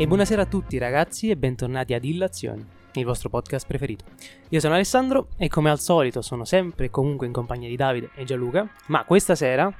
[0.00, 2.64] E buonasera a tutti ragazzi e bentornati ad Illazioni,
[2.94, 4.04] il vostro podcast preferito.
[4.48, 8.08] Io sono Alessandro e come al solito sono sempre e comunque in compagnia di Davide
[8.14, 9.70] e Gianluca, ma questa sera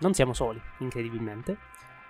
[0.00, 1.56] non siamo soli, incredibilmente.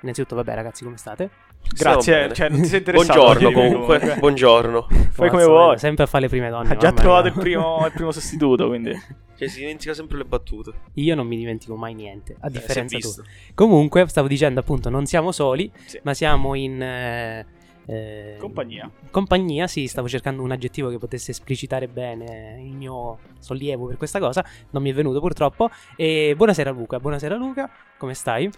[0.00, 1.28] Innanzitutto, vabbè ragazzi, come state?
[1.76, 4.87] Grazie, cioè, non ti sei interessato Buongiorno comunque, buongiorno.
[5.10, 5.76] Fai come vuoi.
[5.78, 6.73] Sempre a fare le prime donne.
[6.73, 8.92] Ha già trovato il primo, il primo sostituto, quindi...
[9.38, 10.73] Cioè, si dimentica sempre le battute.
[10.95, 13.23] Io non mi dimentico mai niente, a Eh, differenza visto.
[13.23, 13.30] tua.
[13.54, 16.00] Comunque, stavo dicendo appunto, non siamo soli, Sì.
[16.02, 16.82] ma siamo in...
[16.82, 17.46] eh,
[17.88, 18.91] eh, Compagnia.
[19.10, 24.19] Compagnia, sì, stavo cercando un aggettivo che potesse esplicitare bene il mio sollievo per questa
[24.19, 25.70] cosa, non mi è venuto purtroppo.
[25.96, 28.51] E buonasera Luca, buonasera Luca, come stai?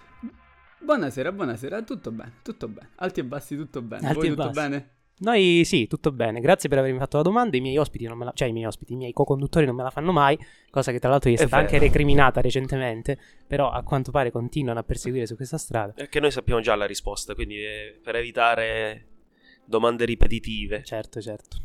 [0.83, 2.91] Buonasera, buonasera, tutto bene, tutto bene.
[2.96, 4.07] Alti e bassi, tutto bene.
[4.07, 4.60] Alti Voi e tutto bassi.
[4.60, 4.91] bene?
[5.23, 8.24] Noi sì, tutto bene, grazie per avermi fatto la domanda, i miei ospiti non me
[8.24, 10.38] la, cioè i miei ospiti, i miei co-conduttori non me la fanno mai,
[10.71, 11.85] cosa che tra l'altro gli è È stata anche vero.
[11.85, 15.93] recriminata recentemente, però a quanto pare continuano a perseguire su questa strada.
[15.95, 19.09] È che noi sappiamo già la risposta, quindi eh, per evitare
[19.71, 20.82] domande ripetitive.
[20.85, 21.57] Certo, certo.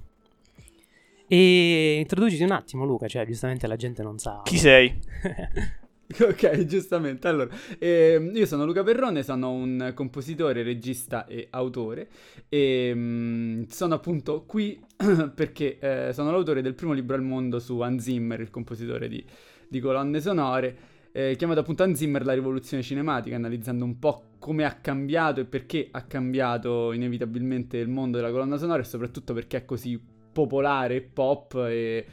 [1.28, 4.42] E introduciti un attimo Luca, cioè giustamente la gente non sa.
[4.46, 4.98] Chi sei?
[6.20, 7.28] Ok, giustamente.
[7.28, 12.08] Allora, ehm, io sono Luca Perrone, sono un compositore, regista e autore
[12.48, 14.80] e mm, sono appunto qui
[15.34, 19.26] perché eh, sono l'autore del primo libro al mondo su Hans Zimmer, il compositore di,
[19.68, 20.78] di colonne sonore,
[21.12, 25.46] eh, chiamato appunto Hans Zimmer la rivoluzione cinematica, analizzando un po' come ha cambiato e
[25.46, 30.00] perché ha cambiato inevitabilmente il mondo della colonna sonora e soprattutto perché è così
[30.32, 32.06] popolare e pop e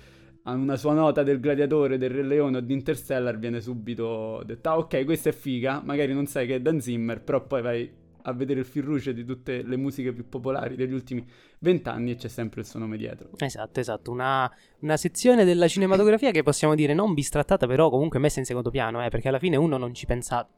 [0.44, 4.70] a una sua nota del gladiatore, del Re Leone o di Interstellar viene subito detto
[4.70, 7.92] ah ok questa è figa, magari non sai che è Dan Zimmer, però poi vai
[8.22, 11.22] a vedere il fil rouge di tutte le musiche più popolari degli ultimi
[11.58, 13.28] vent'anni e c'è sempre il suo nome dietro.
[13.36, 18.38] Esatto, esatto, una, una sezione della cinematografia che possiamo dire non bistrattata, però comunque messa
[18.38, 20.48] in secondo piano, eh, perché alla fine uno non ci pensa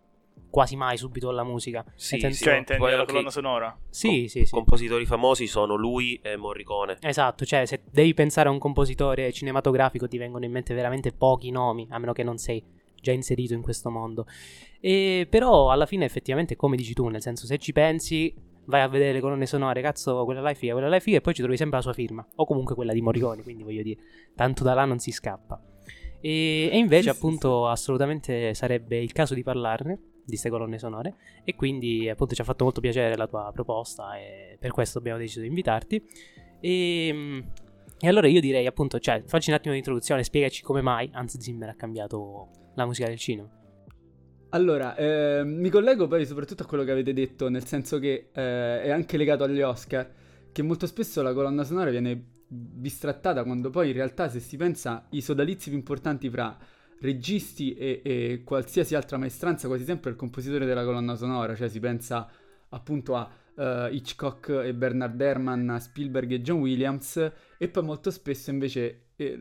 [0.55, 1.85] quasi mai subito alla musica.
[1.97, 3.77] Sì, Nel senso- sì, Cioè, intendi poi la colonna sonora?
[3.91, 4.53] Sì, sì, sì.
[4.53, 6.99] compositori famosi sono lui e Morricone.
[7.01, 11.51] Esatto, cioè se devi pensare a un compositore cinematografico ti vengono in mente veramente pochi
[11.51, 12.63] nomi, a meno che non sei
[13.01, 14.27] già inserito in questo mondo.
[14.81, 18.33] E però alla fine effettivamente come dici tu, nel senso se ci pensi
[18.67, 21.19] vai a vedere le colonne sonore, cazzo quella là è figa, quella là è figa
[21.19, 23.83] e poi ci trovi sempre la sua firma, o comunque quella di Morricone, quindi voglio
[23.83, 24.01] dire,
[24.35, 25.61] tanto da là non si scappa.
[26.21, 31.15] E, e invece appunto assolutamente sarebbe il caso di parlarne di queste colonne sonore
[31.45, 35.19] e quindi appunto ci ha fatto molto piacere la tua proposta e per questo abbiamo
[35.19, 36.03] deciso di invitarti.
[36.61, 37.45] E,
[37.99, 41.39] e allora io direi appunto, cioè, facci un attimo di introduzione, spiegaci come mai Hans
[41.39, 43.49] Zimmer ha cambiato la musica del cinema.
[44.51, 48.83] Allora, eh, mi collego poi soprattutto a quello che avete detto, nel senso che eh,
[48.83, 50.09] è anche legato agli Oscar,
[50.53, 55.07] che molto spesso la colonna sonora viene bistrattata quando poi in realtà se si pensa
[55.11, 56.57] i sodalizi più importanti fra
[57.01, 61.81] registi e, e qualsiasi altra maestranza, quasi sempre il compositore della colonna sonora, cioè si
[61.81, 62.29] pensa
[62.71, 68.11] appunto a eh, Hitchcock e Bernard Herrmann, a Spielberg e John Williams, e poi molto
[68.11, 69.39] spesso invece eh,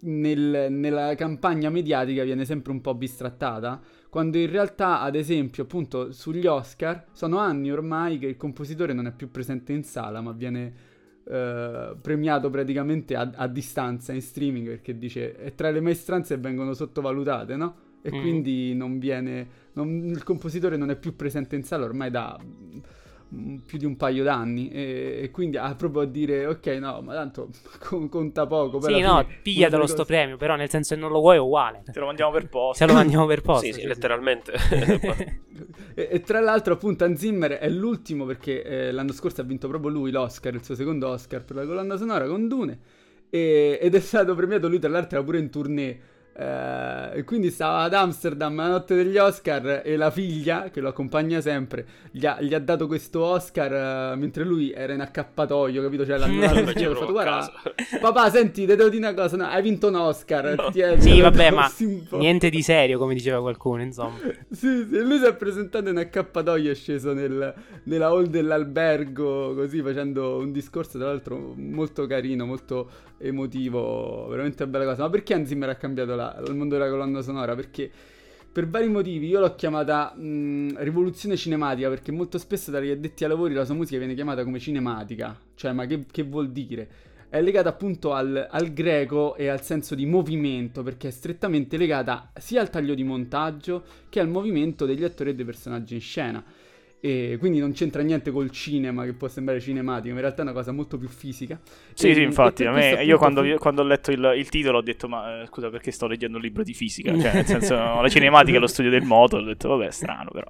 [0.00, 6.12] nel- nella campagna mediatica viene sempre un po' bistrattata, quando in realtà, ad esempio, appunto
[6.12, 10.32] sugli Oscar, sono anni ormai che il compositore non è più presente in sala, ma
[10.32, 10.90] viene
[11.28, 16.72] eh, premiato praticamente a, a distanza in streaming perché dice è tra le maestranze vengono
[16.74, 17.76] sottovalutate, no?
[18.02, 18.20] E Mm.
[18.20, 19.60] quindi non viene.
[19.74, 22.38] non- il compositore non è più presente in sala ormai da
[23.64, 24.70] più di un paio d'anni.
[24.70, 27.50] E, e quindi ha proprio a dire: Ok, no, ma tanto
[27.80, 28.80] con- conta poco.
[28.80, 31.82] sì, no, pigliatelo sto premio, però nel senso se non lo vuoi è uguale.
[31.90, 32.84] Te lo mandiamo per posto.
[32.84, 33.64] Se lo mandiamo per posto.
[33.64, 33.86] sì, sì, sì, sì.
[33.86, 34.52] letteralmente.
[35.94, 39.68] E, e tra l'altro, appunto, Hans Zimmer è l'ultimo perché eh, l'anno scorso ha vinto
[39.68, 42.78] proprio lui l'Oscar, il suo secondo Oscar per la colonna sonora con Dune.
[43.28, 46.00] E- ed è stato premiato lui, tra l'altro, era pure in tournée.
[46.34, 50.88] Eh, e quindi stava ad Amsterdam la notte degli Oscar e la figlia, che lo
[50.88, 55.82] accompagna sempre, gli ha, gli ha dato questo Oscar eh, mentre lui era in accappatoio,
[55.82, 56.06] capito?
[56.06, 57.52] Cioè, l'hanno fatto, guarda,
[58.00, 60.54] papà, senti, ti devo dire una cosa, no, hai vinto un Oscar.
[60.56, 60.70] No.
[60.70, 61.70] tieni, Sì, lo vabbè, ma
[62.18, 64.16] niente di serio, come diceva qualcuno, insomma.
[64.52, 67.52] Sì, sì, lui si è presentato in accappatoio, è sceso nel-
[67.84, 74.84] nella hall dell'albergo, così facendo un discorso, tra l'altro molto carino, molto emotivo, veramente bella
[74.84, 75.02] cosa.
[75.02, 77.54] Ma perché Hans Zimmer ha cambiato la- il mondo della colonna sonora?
[77.54, 77.90] Perché
[78.52, 83.30] per vari motivi io l'ho chiamata mh, rivoluzione cinematica, perché molto spesso dagli addetti ai
[83.30, 85.38] lavori la sua musica viene chiamata come cinematica.
[85.54, 86.88] Cioè, ma che, che vuol dire?
[87.30, 92.30] È legata appunto al, al greco e al senso di movimento, perché è strettamente legata
[92.38, 96.44] sia al taglio di montaggio che al movimento degli attori e dei personaggi in scena.
[97.04, 100.44] E quindi non c'entra niente col cinema, che può sembrare cinematico, ma in realtà è
[100.44, 101.60] una cosa molto più fisica.
[101.94, 104.82] Sì, E- sì, infatti, me, io quando, fu- quando ho letto il, il titolo ho
[104.82, 107.10] detto, ma eh, scusa, perché sto leggendo un libro di fisica?
[107.18, 110.48] Cioè, nel senso, la cinematica è lo studio del moto, ho detto, vabbè, strano, però.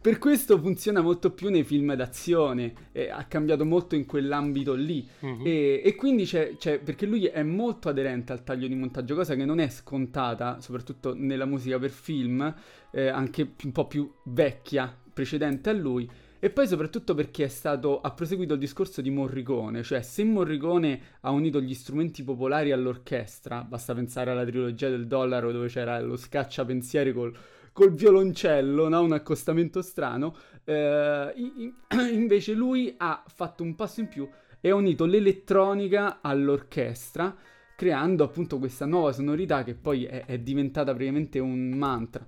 [0.00, 5.08] per questo funziona molto più nei film d'azione, e ha cambiato molto in quell'ambito lì.
[5.24, 5.46] Mm-hmm.
[5.46, 9.36] E, e, quindi c'è, c'è, perché lui è molto aderente al taglio di montaggio, cosa
[9.36, 12.52] che non è scontata, soprattutto nella musica per film,
[12.90, 16.08] eh, anche un po' più vecchia, precedente a lui.
[16.40, 21.32] E poi soprattutto perché stato, ha proseguito il discorso di Morricone, cioè se Morricone ha
[21.32, 27.12] unito gli strumenti popolari all'orchestra, basta pensare alla trilogia del dollaro dove c'era lo scacciapensieri
[27.12, 27.36] col,
[27.72, 29.02] col violoncello, no?
[29.02, 31.32] un accostamento strano, eh,
[32.12, 34.28] invece lui ha fatto un passo in più
[34.60, 37.34] e ha unito l'elettronica all'orchestra,
[37.74, 42.24] creando appunto questa nuova sonorità che poi è, è diventata praticamente un mantra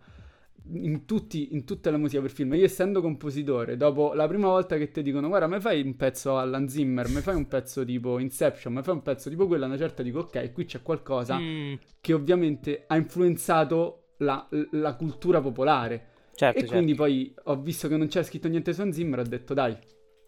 [0.72, 2.54] in, tutti, in tutta la musica per film.
[2.54, 6.36] Io essendo compositore, dopo la prima volta che ti dicono guarda, mi fai un pezzo
[6.38, 9.76] Alan Zimmer, mi fai un pezzo tipo Inception, mi fai un pezzo tipo quella, una
[9.76, 11.74] certa dico ok, qui c'è qualcosa mm.
[12.00, 16.08] che ovviamente ha influenzato la, la cultura popolare.
[16.34, 16.74] Certo, e certo.
[16.74, 19.76] quindi poi ho visto che non c'era scritto niente su Zimmer, ho detto dai,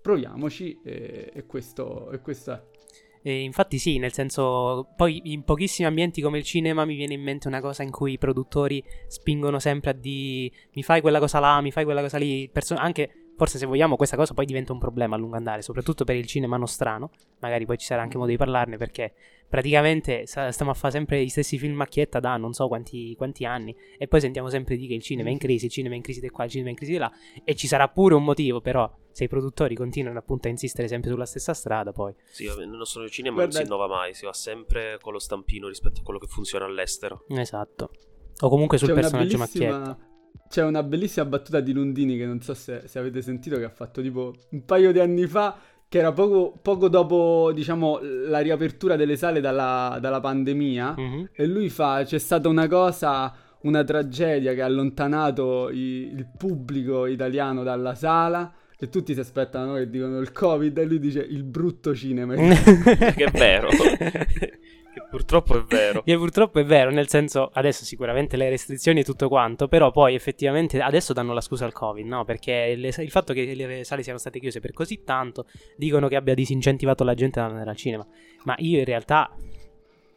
[0.02, 2.62] proviamoci e, e, questo, e questo è.
[3.22, 7.22] E infatti sì, nel senso, poi in pochissimi ambienti come il cinema mi viene in
[7.22, 11.38] mente una cosa in cui i produttori spingono sempre a di mi fai quella cosa
[11.38, 14.72] là, mi fai quella cosa lì, Perso- anche forse se vogliamo questa cosa poi diventa
[14.72, 17.10] un problema a lungo andare, soprattutto per il cinema nostrano,
[17.40, 19.14] magari poi ci sarà anche modo di parlarne perché
[19.52, 23.76] praticamente stiamo a fare sempre gli stessi film macchietta da non so quanti, quanti anni
[23.98, 26.02] e poi sentiamo sempre di che il cinema è in crisi, il cinema è in
[26.02, 27.12] crisi di qua, il cinema è in crisi di là
[27.44, 31.10] e ci sarà pure un motivo però se i produttori continuano appunto a insistere sempre
[31.10, 32.14] sulla stessa strada poi...
[32.30, 33.58] Sì, nel nostro cinema Guarda...
[33.58, 36.64] non si innova mai, si va sempre con lo stampino rispetto a quello che funziona
[36.64, 37.26] all'estero.
[37.28, 37.90] Esatto.
[38.40, 39.78] O comunque sul C'è personaggio bellissima...
[39.78, 40.06] macchietta.
[40.48, 43.70] C'è una bellissima battuta di Lundini che non so se, se, avete sentito che ha
[43.70, 45.58] fatto tipo un paio di anni fa,
[45.92, 50.94] che era poco, poco dopo, diciamo, la riapertura delle sale dalla, dalla pandemia.
[50.98, 51.24] Mm-hmm.
[51.34, 53.30] E lui fa, c'è stata una cosa,
[53.64, 58.50] una tragedia che ha allontanato i, il pubblico italiano dalla sala.
[58.78, 62.36] E tutti si aspettano che dicono il covid e lui dice il brutto cinema.
[62.40, 63.68] che è vero.
[65.12, 66.02] Purtroppo è vero.
[66.06, 70.14] che purtroppo è vero, nel senso, adesso sicuramente le restrizioni e tutto quanto, però poi
[70.14, 72.24] effettivamente adesso danno la scusa al Covid, no?
[72.24, 76.16] Perché le, il fatto che le sale siano state chiuse per così tanto dicono che
[76.16, 78.06] abbia disincentivato la gente ad andare al cinema.
[78.44, 79.36] Ma io in realtà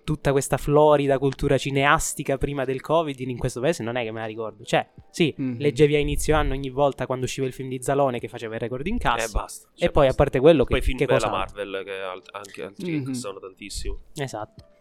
[0.05, 4.21] tutta questa florida cultura cineastica prima del Covid in questo paese non è che me
[4.21, 4.63] la ricordo.
[4.63, 5.59] Cioè, sì, mm-hmm.
[5.59, 8.61] leggevi a inizio anno ogni volta quando usciva il film di Zalone che faceva il
[8.61, 9.25] record in cassa.
[9.25, 9.69] E basta.
[9.73, 10.21] Cioè e poi basta.
[10.21, 10.85] a parte quello poi che...
[10.85, 12.01] film che della Marvel che
[12.31, 13.11] anche altri mm-hmm.
[13.11, 13.97] sono tantissimo.
[14.15, 14.73] Esatto.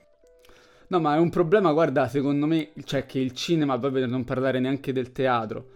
[0.89, 4.25] No, ma è un problema, guarda, secondo me, cioè che il cinema, poi per non
[4.25, 5.67] parlare neanche del teatro,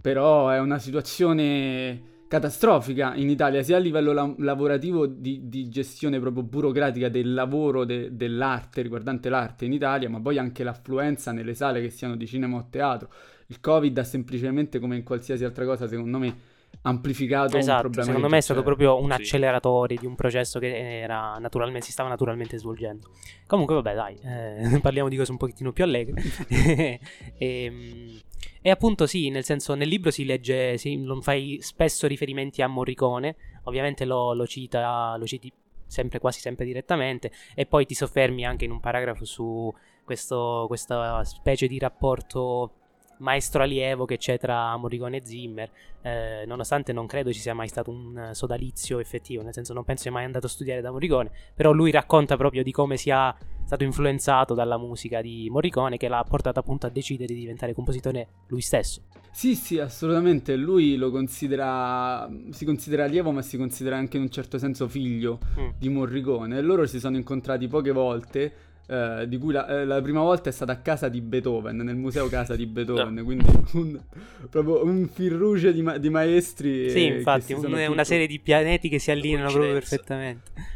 [0.00, 6.18] però è una situazione catastrofica in Italia, sia a livello la- lavorativo di-, di, gestione
[6.18, 11.54] proprio burocratica del lavoro de- dell'arte, riguardante l'arte in Italia, ma poi anche l'affluenza nelle
[11.54, 13.08] sale che siano di cinema o teatro.
[13.46, 16.36] Il Covid ha semplicemente, come in qualsiasi altra cosa, secondo me,
[16.82, 18.06] amplificato esatto, un problema.
[18.06, 22.08] Secondo me è stato proprio un acceleratore di un processo che era naturalmente, si stava
[22.08, 23.10] naturalmente svolgendo.
[23.46, 26.22] Comunque, vabbè, dai, eh, parliamo di cose un pochettino più allegre.
[26.48, 27.00] e,
[27.38, 28.20] ehm,
[28.62, 32.66] e, appunto, sì, nel senso, nel libro si legge, si, non fai spesso riferimenti a
[32.66, 35.52] Morricone, ovviamente lo, lo cita, lo citi
[35.86, 39.72] sempre, quasi sempre direttamente, e poi ti soffermi anche in un paragrafo su
[40.04, 42.72] questo, questa specie di rapporto
[43.18, 45.70] maestro allievo che c'è tra Morricone e Zimmer,
[46.02, 50.02] eh, nonostante non credo ci sia mai stato un sodalizio effettivo, nel senso non penso
[50.02, 53.82] sia mai andato a studiare da Morricone, però lui racconta proprio di come sia stato
[53.82, 58.60] influenzato dalla musica di Morricone che l'ha portato appunto a decidere di diventare compositore lui
[58.60, 59.02] stesso.
[59.32, 64.30] Sì, sì, assolutamente, lui lo considera, si considera allievo ma si considera anche in un
[64.30, 65.68] certo senso figlio mm.
[65.76, 68.52] di Morricone loro si sono incontrati poche volte
[68.86, 71.96] eh, di cui la, eh, la, prima volta è stata a casa di Beethoven, nel
[71.96, 73.24] museo casa di Beethoven, no.
[73.24, 74.00] quindi un,
[74.48, 76.90] proprio un firruce di, ma- di maestri.
[76.90, 78.04] Sì, infatti, un, una tutto...
[78.04, 80.74] serie di pianeti che si allineano proprio perfettamente.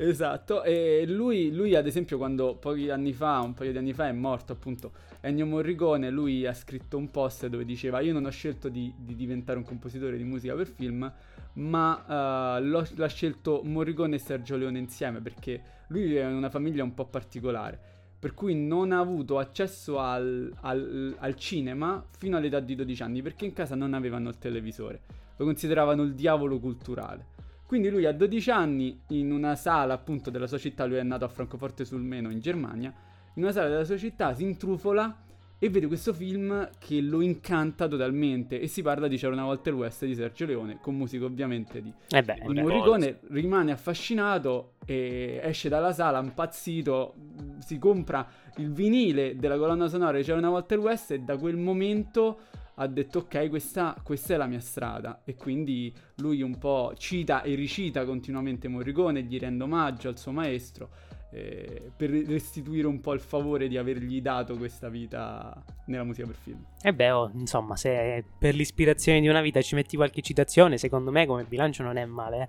[0.00, 4.06] Esatto, e lui, lui, ad esempio quando pochi anni fa, un paio di anni fa
[4.06, 8.30] è morto appunto Ennio Morricone, lui ha scritto un post dove diceva io non ho
[8.30, 11.12] scelto di, di diventare un compositore di musica per film,
[11.54, 16.94] ma uh, l'ha scelto Morricone e Sergio Leone insieme perché lui in una famiglia un
[16.94, 17.78] po' particolare,
[18.18, 23.22] per cui non ha avuto accesso al, al, al cinema fino all'età di 12 anni
[23.22, 25.00] perché in casa non avevano il televisore,
[25.36, 27.36] lo consideravano il diavolo culturale.
[27.66, 31.26] Quindi lui a 12 anni, in una sala appunto della sua città, lui è nato
[31.26, 32.92] a Francoforte sul Meno in Germania,
[33.34, 35.14] in una sala della sua città si intrufola
[35.60, 38.60] e vede questo film che lo incanta totalmente.
[38.60, 41.82] E si parla di C'era una volta il West di Sergio Leone con musica ovviamente
[41.82, 47.14] di, eh beh, di Morricone rimane affascinato e esce dalla sala impazzito
[47.58, 51.36] si compra il vinile della colonna sonora di C'era una volta il West e da
[51.36, 52.38] quel momento
[52.80, 55.22] ha detto ok questa, questa, è la mia strada.
[55.24, 60.30] E quindi lui un po' cita e ricita continuamente Morricone gli rende omaggio al suo
[60.30, 60.90] maestro
[61.30, 66.36] eh, per restituire un po' il favore di avergli dato questa vita nella musica per
[66.36, 66.64] film.
[66.80, 71.10] E beh, oh, insomma, se per l'ispirazione di una vita ci metti qualche citazione, secondo
[71.10, 72.48] me come bilancio non è male.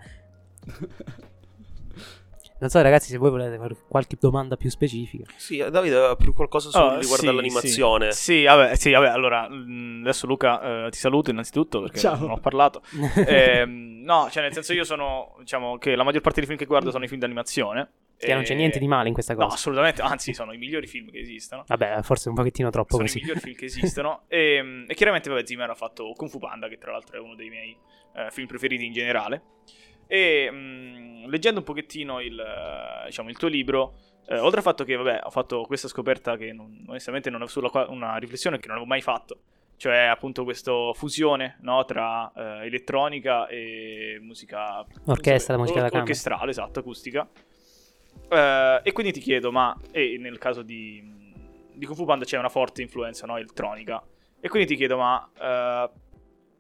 [0.66, 1.28] Eh.
[2.60, 5.24] Non so, ragazzi, se voi volete fare qualche domanda più specifica.
[5.38, 8.12] Sì, Davide, più qualcosa su oh, riguardo sì, all'animazione.
[8.12, 8.34] Sì.
[8.34, 12.20] sì, vabbè, sì, vabbè, allora, mm, adesso Luca eh, ti saluto innanzitutto perché Ciao.
[12.20, 12.82] non ho parlato.
[13.26, 16.66] eh, no, cioè nel senso io sono, diciamo che la maggior parte dei film che
[16.66, 17.92] guardo sono i film d'animazione.
[18.28, 19.48] Che non c'è niente di male in questa cosa.
[19.48, 21.64] No, assolutamente, anzi sono i migliori film che esistono.
[21.66, 23.20] Vabbè, forse un pochettino troppo sono così.
[23.20, 24.24] i migliori film che esistono.
[24.28, 27.36] e, e, chiaramente, vabbè, Zimmer ha fatto Kung Fu Panda, che tra l'altro è uno
[27.36, 27.78] dei miei
[28.16, 29.42] eh, film preferiti in generale.
[30.08, 32.44] E mh, leggendo un pochettino il,
[33.06, 33.96] diciamo, il tuo libro,
[34.28, 37.70] eh, oltre al fatto che, vabbè, ho fatto questa scoperta che non, onestamente non sulla
[37.70, 39.42] qua- una riflessione che non avevo mai fatto,
[39.78, 45.98] cioè appunto questa fusione no, tra eh, elettronica e musica orchestra, so, musica or- da
[46.00, 47.28] orchestrale, esatto, acustica.
[48.30, 51.34] Uh, e quindi ti chiedo, ma nel caso di,
[51.74, 54.02] di Kung Fu Panda c'è una forte influenza no, elettronica.
[54.40, 55.92] E quindi ti chiedo, ma uh,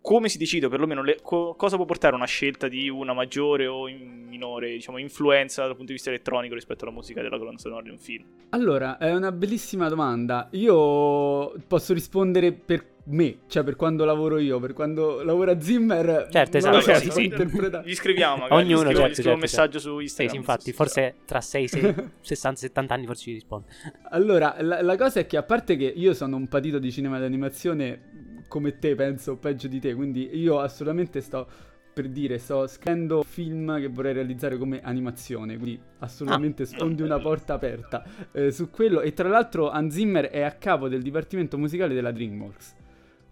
[0.02, 3.68] come si decide, o perlomeno le, co- cosa può portare una scelta di una maggiore
[3.68, 7.58] o in minore diciamo, influenza dal punto di vista elettronico rispetto alla musica della colonna
[7.58, 8.24] sonora di un film?
[8.50, 10.48] Allora, è una bellissima domanda.
[10.52, 16.28] Io posso rispondere per me, cioè per quando lavoro io, per quando lavora Zimmer.
[16.32, 16.82] Certo, esatto.
[16.82, 17.34] So, sì, sì.
[17.84, 18.64] Gli scriviamo magari.
[18.64, 19.96] Ognuno, gli certo, gli certo, un messaggio certo.
[19.96, 20.32] su Instagram.
[20.32, 23.68] Sì, infatti, forse tra 6, 6 60, 70 anni forse ci risponde.
[24.12, 27.20] Allora, la, la cosa è che a parte che io sono un patito di cinema
[27.20, 29.94] d'animazione come te, penso, peggio di te.
[29.94, 31.48] Quindi io assolutamente sto
[31.94, 37.20] per dire, sto scrivendo film che vorrei realizzare come animazione, quindi assolutamente ah, sfondi una
[37.20, 39.02] porta aperta eh, su quello.
[39.02, 42.76] E tra l'altro Hans Zimmer è a capo del dipartimento musicale della DreamWorks.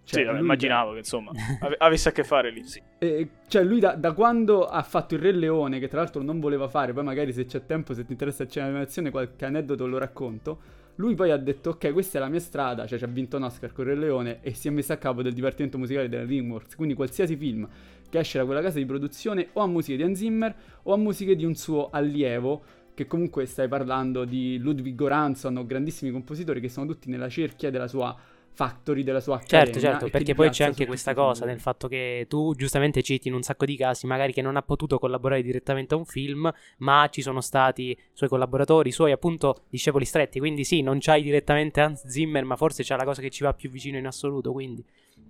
[0.04, 0.94] Cioè, sì, immaginavo da...
[0.94, 2.66] che insomma ave- avesse a che fare lì.
[2.66, 2.82] Sì.
[2.98, 6.40] E, cioè, lui da, da, quando ha fatto il Re Leone, che tra l'altro non
[6.40, 9.86] voleva fare, poi magari se c'è tempo, se ti interessa il cinema d'animazione, qualche aneddoto
[9.86, 10.60] lo racconto
[10.98, 13.44] lui poi ha detto, ok, questa è la mia strada, cioè ci ha vinto un
[13.44, 16.76] Oscar con il Leone e si è messo a capo del dipartimento musicale della DreamWorks.
[16.76, 17.68] Quindi qualsiasi film
[18.10, 20.98] che esce da quella casa di produzione o ha musiche di Hans Zimmer o ha
[20.98, 22.64] musiche di un suo allievo,
[22.96, 27.70] che comunque stai parlando di Ludwig Göransson o grandissimi compositori che sono tutti nella cerchia
[27.70, 28.16] della sua
[28.58, 29.66] factory della sua accademia.
[29.66, 33.36] Certo, certo, perché poi c'è anche questa cosa nel fatto che tu giustamente citi in
[33.36, 37.08] un sacco di casi magari che non ha potuto collaborare direttamente a un film, ma
[37.12, 42.08] ci sono stati suoi collaboratori, suoi appunto discepoli stretti, quindi sì, non c'hai direttamente Hans
[42.08, 44.84] Zimmer, ma forse c'è la cosa che ci va più vicino in assoluto, quindi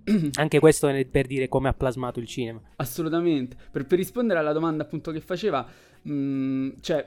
[0.40, 2.62] anche questo per dire come ha plasmato il cinema.
[2.76, 3.58] Assolutamente.
[3.70, 5.66] Per, per rispondere alla domanda appunto che faceva,
[6.00, 7.06] mh, mm, cioè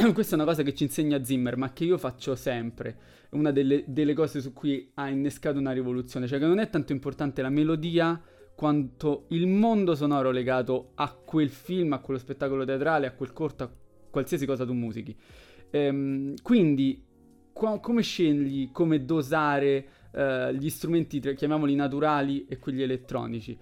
[0.14, 3.18] questa è una cosa che ci insegna Zimmer, ma che io faccio sempre.
[3.30, 6.26] Una delle, delle, cose su cui ha innescato una rivoluzione.
[6.26, 8.20] Cioè che non è tanto importante la melodia
[8.54, 13.64] quanto il mondo sonoro legato a quel film, a quello spettacolo teatrale, a quel corto,
[13.64, 13.70] a
[14.10, 15.14] qualsiasi cosa tu musichi.
[15.70, 17.02] Ehm, quindi,
[17.52, 23.56] qua, come scegli, come dosare eh, gli strumenti, chiamiamoli naturali, e quelli elettronici?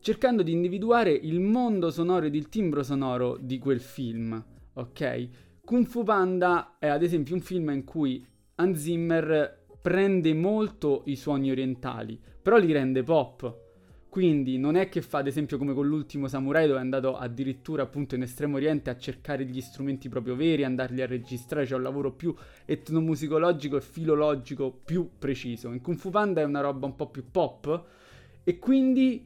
[0.00, 4.42] Cercando di individuare il mondo sonoro ed il timbro sonoro di quel film,
[4.72, 5.48] ok?
[5.70, 11.14] Kung Fu Panda è ad esempio un film in cui Hans Zimmer prende molto i
[11.14, 13.56] suoni orientali, però li rende pop.
[14.08, 17.84] Quindi non è che fa ad esempio come con l'ultimo Samurai dove è andato addirittura
[17.84, 21.82] appunto in Estremo Oriente a cercare gli strumenti proprio veri, andarli a registrare, c'è un
[21.82, 22.34] lavoro più
[22.64, 25.70] etnomusicologico e filologico più preciso.
[25.70, 27.84] In Kung Fu Panda è una roba un po' più pop
[28.42, 29.24] e quindi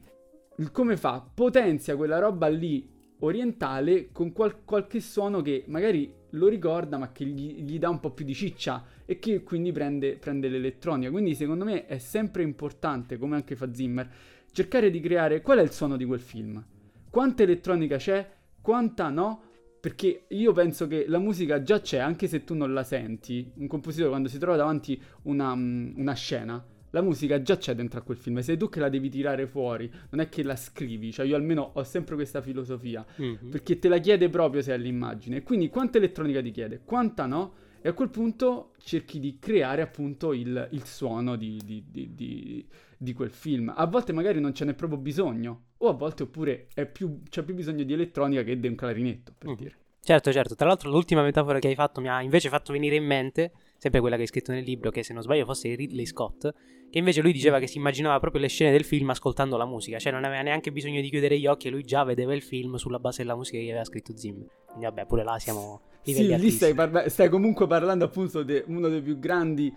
[0.71, 1.27] come fa?
[1.33, 7.25] Potenzia quella roba lì orientale con qual- qualche suono che magari lo ricorda ma che
[7.25, 11.11] gli, gli, dà un po' più di ciccia e che quindi prende, prende l'elettronica.
[11.11, 14.09] Quindi secondo me è sempre importante, come anche fa Zimmer,
[14.51, 16.63] cercare di creare qual è il suono di quel film.
[17.09, 18.29] Quanta elettronica c'è,
[18.61, 19.41] quanta no,
[19.79, 23.51] perché io penso che la musica già c'è, anche se tu non la senti.
[23.55, 26.63] Un compositore quando si trova davanti una, una scena
[26.95, 29.91] la musica già c'è dentro a quel film, sei tu che la devi tirare fuori,
[30.11, 33.49] non è che la scrivi, cioè io almeno ho sempre questa filosofia, mm-hmm.
[33.49, 37.53] perché te la chiede proprio se è l'immagine, quindi quanta elettronica ti chiede, quanta no,
[37.81, 42.65] e a quel punto cerchi di creare appunto il, il suono di, di, di,
[42.97, 43.71] di, quel film.
[43.75, 47.53] A volte magari non ce n'è proprio bisogno, o a volte oppure più, c'è più
[47.53, 49.53] bisogno di elettronica che di un clarinetto, per mm.
[49.53, 49.75] dire.
[49.99, 50.55] Certo, certo.
[50.55, 53.99] Tra l'altro l'ultima metafora che hai fatto mi ha invece fatto venire in mente sempre
[53.99, 56.53] quella che hai scritto nel libro, che se non sbaglio fosse Ridley Scott,
[56.89, 59.99] che invece lui diceva che si immaginava proprio le scene del film ascoltando la musica,
[59.99, 62.75] cioè non aveva neanche bisogno di chiudere gli occhi e lui già vedeva il film
[62.75, 64.47] sulla base della musica che aveva scritto Zimmer.
[64.65, 65.81] Quindi vabbè, pure là siamo...
[66.01, 69.73] Sì, lì stai, parla- stai comunque parlando appunto di uno dei più grandi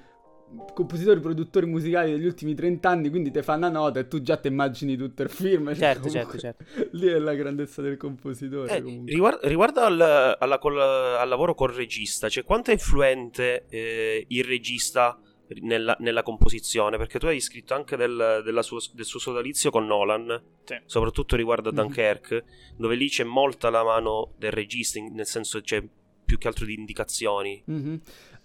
[0.74, 4.36] compositori, produttori musicali degli ultimi 30 anni, quindi ti fanno una nota e tu già
[4.36, 5.66] ti immagini tutto il film.
[5.68, 6.64] Cioè, certo, certo, certo.
[6.92, 8.76] Lì è la grandezza del compositore.
[8.76, 14.24] Eh, riguardo, riguardo al, alla, col, al, lavoro col regista, cioè quanto è influente eh,
[14.28, 15.18] il regista
[15.60, 16.96] nella, nella, composizione?
[16.96, 20.76] Perché tu hai scritto anche del, suo, del suo sodalizio con Nolan, sì.
[20.86, 21.78] soprattutto riguardo a mhm.
[21.78, 22.76] Dunkirk, mm-hmm.
[22.76, 25.82] dove lì c'è molta la mano del regista, nel senso c'è
[26.24, 27.62] più che altro di indicazioni.
[27.70, 27.96] Mm-hmm.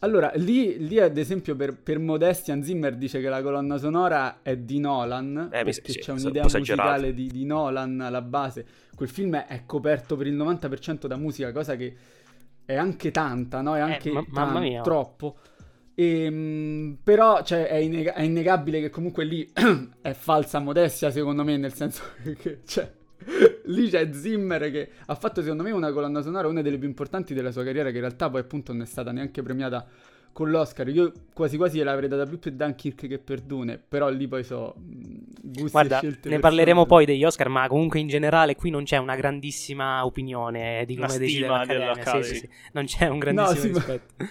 [0.03, 4.57] Allora, lì, lì, ad esempio per, per modestia Zimmer dice che la colonna sonora è
[4.57, 8.65] di Nolan, eh, perché sì, c'è un'idea musicale di, di, Nolan alla base.
[8.93, 11.95] Quel film è coperto per il 90% da musica, cosa che
[12.65, 13.75] è anche tanta, no?
[13.75, 15.37] È eh, anche eh, ma, tan- troppo.
[15.95, 19.49] E, ehm, però cioè, è, inneg- è, innegabile che comunque lì
[20.01, 22.03] è falsa modestia secondo me, nel senso
[22.37, 22.59] che...
[22.65, 22.91] Cioè,
[23.65, 27.33] Lì c'è Zimmer che ha fatto secondo me una colonna sonora, una delle più importanti
[27.33, 29.87] della sua carriera, che in realtà poi appunto non è stata neanche premiata
[30.33, 30.89] con l'Oscar.
[30.89, 34.73] Io quasi quasi gliel'avrei data più per Dunkirk che per Dune, però lì poi so
[34.75, 39.15] gusti Guarda, ne parleremo poi degli Oscar, ma comunque in generale qui non c'è una
[39.15, 42.03] grandissima opinione di come decide l'Accademia.
[42.03, 42.49] Sì, sì, sì.
[42.73, 44.13] Non c'è un grandissimo no, rispetto.
[44.17, 44.27] Ma...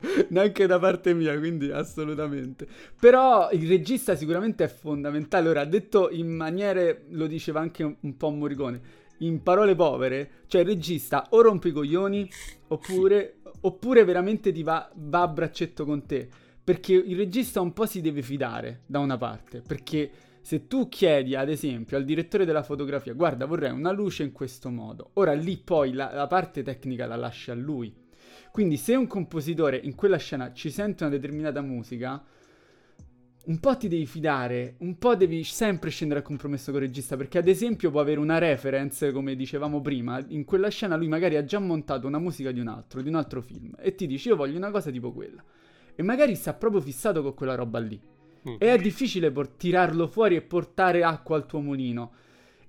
[0.28, 2.66] neanche da parte mia, quindi assolutamente.
[2.98, 5.48] Però il regista sicuramente è fondamentale.
[5.48, 8.80] Ora, detto in maniere, lo diceva anche un, un po' Morricone,
[9.18, 12.28] in parole povere, cioè il regista o rompe i coglioni
[12.68, 16.28] oppure, oppure veramente ti va, va a braccetto con te.
[16.62, 21.34] Perché il regista un po' si deve fidare da una parte, perché se tu chiedi
[21.34, 25.56] ad esempio al direttore della fotografia, guarda vorrei una luce in questo modo, ora lì
[25.56, 27.92] poi la, la parte tecnica la lascia a lui
[28.50, 32.22] quindi se un compositore in quella scena ci sente una determinata musica,
[33.42, 37.16] un po' ti devi fidare, un po' devi sempre scendere a compromesso con il regista,
[37.16, 41.36] perché ad esempio può avere una reference, come dicevamo prima, in quella scena lui magari
[41.36, 44.30] ha già montato una musica di un altro, di un altro film, e ti dice
[44.30, 45.42] io voglio una cosa tipo quella.
[45.94, 48.00] E magari sta proprio fissato con quella roba lì.
[48.48, 48.54] Mm.
[48.58, 52.12] E è difficile por- tirarlo fuori e portare acqua al tuo mulino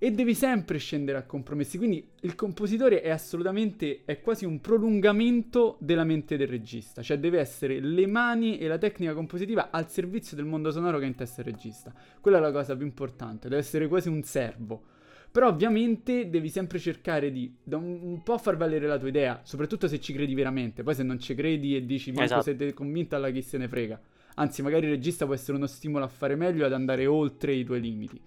[0.04, 1.78] e devi sempre scendere a compromessi.
[1.78, 7.38] Quindi il compositore è assolutamente, è quasi un prolungamento della mente del regista, cioè deve
[7.38, 11.14] essere le mani e la tecnica compositiva al servizio del mondo sonoro che ha in
[11.14, 11.94] testa il regista.
[12.20, 14.82] Quella è la cosa più importante, deve essere quasi un servo.
[15.30, 20.00] Però ovviamente devi sempre cercare di un, po' far valere la tua idea, soprattutto se
[20.00, 20.82] ci credi veramente.
[20.82, 22.42] Poi se non ci credi e dici ma esatto.
[22.42, 24.02] siete convinto alla chi se ne frega.
[24.36, 27.54] Anzi, magari il regista può essere uno stimolo a fare meglio e ad andare oltre
[27.54, 28.20] i tuoi limiti.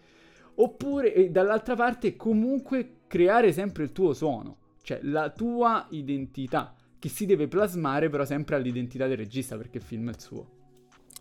[0.57, 7.09] Oppure, e dall'altra parte, comunque creare sempre il tuo suono, cioè la tua identità, che
[7.09, 10.49] si deve plasmare però sempre all'identità del regista perché il film è il suo.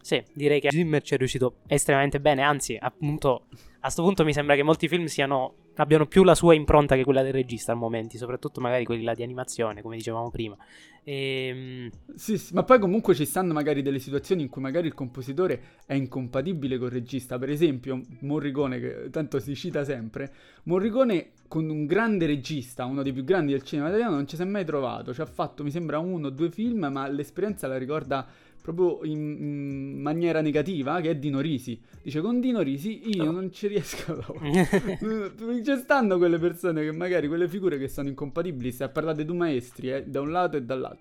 [0.01, 4.33] Sì, direi che Zimmer ci è riuscito estremamente bene, anzi, appunto, a questo punto mi
[4.33, 7.77] sembra che molti film siano, abbiano più la sua impronta che quella del regista al
[7.77, 10.57] momento, soprattutto magari quelli là di animazione, come dicevamo prima.
[11.03, 11.11] E...
[11.13, 14.93] Ehm, sì, sì, ma poi comunque ci stanno magari delle situazioni in cui magari il
[14.93, 17.37] compositore è incompatibile col regista.
[17.37, 20.31] Per esempio, Morricone, che tanto si cita sempre,
[20.63, 24.41] Morricone con un grande regista, uno dei più grandi del cinema italiano, non ci si
[24.41, 25.13] è mai trovato.
[25.13, 28.25] Ci ha fatto, mi sembra, uno o due film, ma l'esperienza la ricorda
[28.63, 31.79] proprio in, maniera negativa, che è Dino Risi.
[32.01, 35.35] Dice, con Dino Risi io non ci riesco a lavorare.
[35.63, 39.91] ci stanno quelle persone che magari, quelle figure che sono incompatibili, se di due maestri,
[39.91, 40.92] eh, da un lato e dall'altro.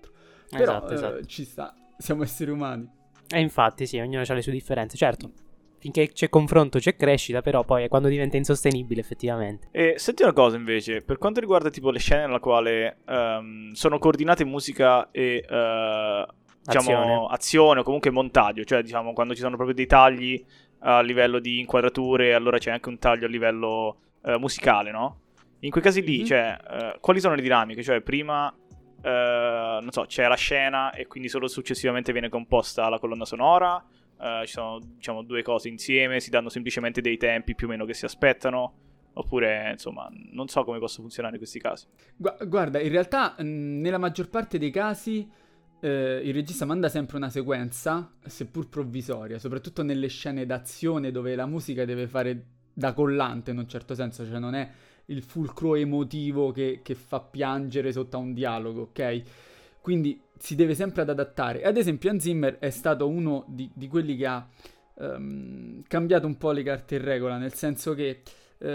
[0.57, 1.25] Però esatto, eh, esatto.
[1.25, 2.89] ci sta, siamo esseri umani.
[3.27, 5.31] E infatti sì, ognuno ha le sue differenze, certo.
[5.79, 9.67] Finché c'è confronto c'è crescita, però poi è quando diventa insostenibile effettivamente.
[9.71, 13.99] E senti una cosa invece, per quanto riguarda tipo le scene nella quale um, sono
[13.99, 15.45] coordinate musica e...
[15.49, 17.27] Uh, diciamo, azione.
[17.33, 20.43] azione o comunque montaggio, cioè diciamo quando ci sono proprio dei tagli
[20.79, 25.19] a livello di inquadrature, allora c'è anche un taglio a livello uh, musicale, no?
[25.59, 26.25] In quei casi lì, mm-hmm.
[26.25, 27.83] cioè, uh, quali sono le dinamiche?
[27.83, 28.53] Cioè, prima,
[29.03, 33.83] uh, non so, c'è la scena e quindi solo successivamente viene composta la colonna sonora,
[34.45, 37.93] ci sono, diciamo, due cose insieme, si danno semplicemente dei tempi più o meno che
[37.93, 38.73] si aspettano,
[39.13, 41.87] oppure, insomma, non so come possa funzionare in questi casi.
[42.15, 45.29] Gu- guarda, in realtà, nella maggior parte dei casi
[45.81, 51.45] eh, il regista manda sempre una sequenza, seppur provvisoria, soprattutto nelle scene d'azione dove la
[51.45, 54.69] musica deve fare da collante in un certo senso, cioè non è
[55.05, 59.21] il fulcro emotivo che, che fa piangere sotto a un dialogo, ok?
[59.81, 61.63] Quindi si deve sempre ad adattare.
[61.63, 64.47] Ad esempio, Hans Zimmer è stato uno di, di quelli che ha
[64.95, 68.21] um, cambiato un po' le carte in regola, nel senso che
[68.59, 68.65] uh,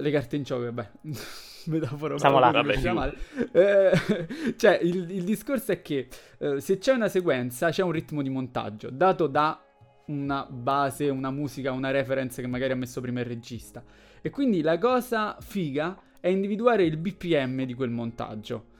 [0.00, 0.90] le carte in gioco, vabbè,
[1.66, 3.16] metafora Siamo là, vabbè, male.
[3.52, 8.22] Eh, cioè, il, il discorso è che eh, se c'è una sequenza, c'è un ritmo
[8.22, 9.60] di montaggio dato da
[10.06, 13.82] una base, una musica, una reference che magari ha messo prima il regista.
[14.20, 18.76] E quindi la cosa figa è individuare il BPM di quel montaggio.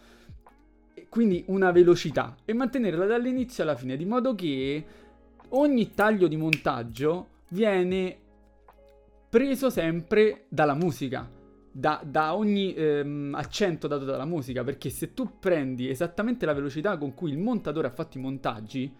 [1.08, 2.36] Quindi una velocità.
[2.44, 4.84] E mantenerla dall'inizio alla fine, di modo che
[5.50, 8.16] ogni taglio di montaggio viene
[9.28, 11.28] preso sempre dalla musica,
[11.70, 16.96] da, da ogni ehm, accento dato dalla musica, perché se tu prendi esattamente la velocità
[16.96, 18.92] con cui il montatore ha fatto i montaggi,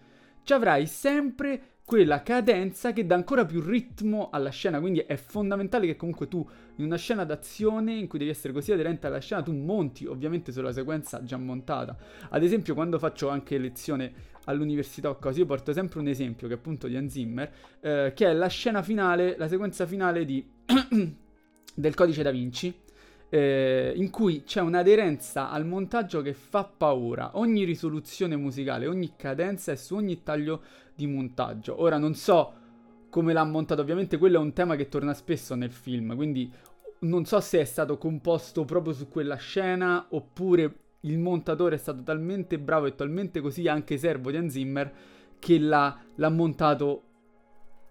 [0.43, 5.87] ci avrai sempre quella cadenza che dà ancora più ritmo alla scena, quindi è fondamentale
[5.87, 9.41] che comunque tu in una scena d'azione in cui devi essere così aderente alla scena,
[9.41, 11.97] tu monti ovviamente sulla sequenza già montata.
[12.29, 16.53] Ad esempio, quando faccio anche lezione all'università o cose, io porto sempre un esempio che
[16.53, 20.47] è appunto di Hans Zimmer, eh, che è la scena finale, la sequenza finale di
[21.73, 22.71] del codice da Vinci.
[23.29, 27.37] Eh, in cui c'è un'aderenza al montaggio che fa paura.
[27.37, 30.61] Ogni risoluzione musicale, ogni cadenza è su ogni taglio
[30.95, 31.81] di montaggio.
[31.81, 32.53] Ora non so
[33.09, 36.51] come l'ha montato, ovviamente quello è un tema che torna spesso nel film, quindi
[36.99, 42.03] non so se è stato composto proprio su quella scena oppure il montatore è stato
[42.03, 44.93] talmente bravo e talmente così anche servo di Hans Zimmer
[45.39, 47.03] che l'ha, l'ha montato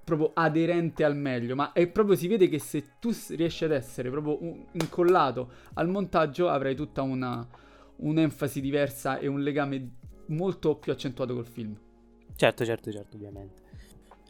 [0.09, 4.11] proprio aderente al meglio, ma è proprio si vede che se tu riesci ad essere
[4.11, 7.47] proprio un- incollato al montaggio avrai tutta una
[7.99, 9.91] un'enfasi diversa e un legame
[10.27, 11.77] molto più accentuato col film.
[12.37, 13.63] Certo, certo, certo, ovviamente.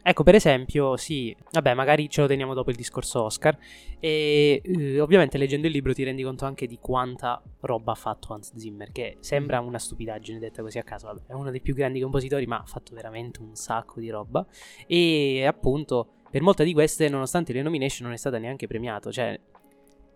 [0.09, 3.55] Ecco, per esempio, sì, vabbè, magari ce lo teniamo dopo il discorso Oscar.
[3.99, 8.33] E eh, ovviamente leggendo il libro ti rendi conto anche di quanta roba ha fatto
[8.33, 11.05] Hans Zimmer, che sembra una stupidaggine detta così a caso.
[11.05, 14.43] Vabbè, è uno dei più grandi compositori, ma ha fatto veramente un sacco di roba.
[14.87, 19.11] E appunto, per molte di queste, nonostante le nomination, non è stata neanche premiato.
[19.11, 19.39] Cioè,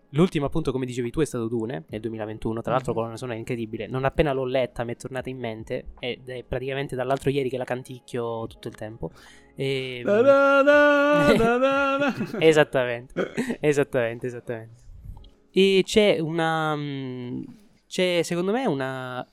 [0.08, 2.62] l'ultimo, appunto, come dicevi tu, è stato Dune nel 2021.
[2.62, 2.98] Tra l'altro, Mhm.
[2.98, 3.86] colonna sonora incredibile.
[3.86, 5.90] Non appena l'ho letta, mi è tornata in mente.
[6.00, 9.12] Ed è praticamente dall'altro ieri che la canticchio tutto il tempo.
[9.56, 10.02] E...
[10.04, 14.82] Da da da da esattamente, esattamente, esattamente.
[15.52, 16.74] E c'è una.
[16.74, 17.42] mm,
[17.86, 19.24] C'è secondo me una.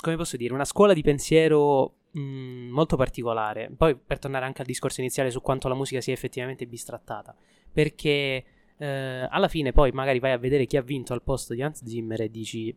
[0.00, 0.54] Come posso dire?
[0.54, 3.70] Una scuola di pensiero mm, molto particolare.
[3.76, 7.34] Poi per tornare anche al discorso iniziale su quanto la musica sia effettivamente bistrattata.
[7.72, 8.44] Perché
[8.78, 11.84] eh, alla fine poi magari vai a vedere chi ha vinto al posto di Hans
[11.84, 12.74] Zimmer e dici.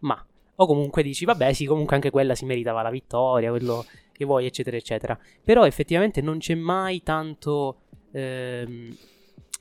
[0.00, 0.22] Ma.
[0.60, 3.84] O comunque dici, vabbè, sì, comunque anche quella si meritava la vittoria, quello
[4.18, 5.18] che vuoi, eccetera, eccetera.
[5.42, 8.94] Però effettivamente non c'è mai tanto, ehm,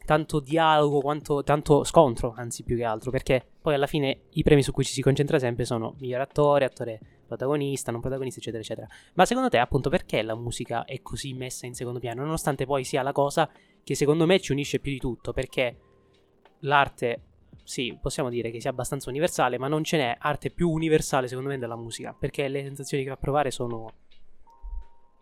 [0.04, 4.64] tanto dialogo, quanto, tanto scontro, anzi più che altro, perché poi alla fine i premi
[4.64, 8.88] su cui ci si concentra sempre sono miglior attore, attore protagonista, non protagonista, eccetera, eccetera.
[9.14, 12.84] Ma secondo te, appunto, perché la musica è così messa in secondo piano, nonostante poi
[12.84, 13.50] sia la cosa
[13.84, 15.78] che secondo me ci unisce più di tutto, perché
[16.62, 17.22] l'arte...
[17.64, 21.50] Sì, possiamo dire che sia abbastanza universale, ma non ce n'è arte più universale secondo
[21.50, 23.92] me della musica, perché le sensazioni che fa provare sono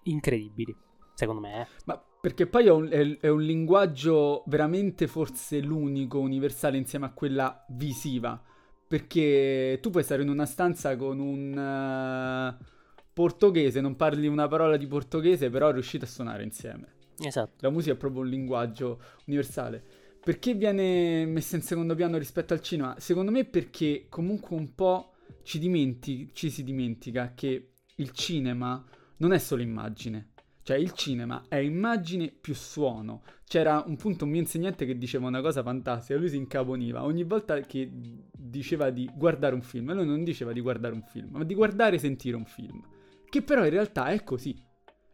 [0.05, 0.75] incredibili,
[1.13, 1.61] secondo me.
[1.61, 1.67] Eh.
[1.85, 7.11] Ma perché poi è un, è- è un linguaggio veramente forse l'unico universale insieme a
[7.11, 8.41] quella visiva.
[8.87, 12.65] Perché tu puoi stare in una stanza con un eh,
[13.13, 16.93] portoghese, non parli una parola di portoghese, però riuscite a suonare insieme.
[17.19, 17.53] Esatto.
[17.59, 19.83] La musica è proprio un linguaggio universale.
[20.23, 22.95] Perché viene messa in secondo piano rispetto al cinema?
[22.99, 25.13] Secondo me perché comunque un po'
[25.43, 28.83] ci, dimenti- ci si dimentica che il cinema
[29.17, 30.29] non è solo immagine.
[30.65, 33.21] Cioè il cinema è immagine più suono.
[33.47, 37.23] C'era un punto un mio insegnante che diceva una cosa fantastica, lui si incaponiva ogni
[37.23, 41.43] volta che diceva di guardare un film, lui non diceva di guardare un film, ma
[41.43, 42.81] di guardare e sentire un film.
[43.29, 44.59] Che però in realtà è così.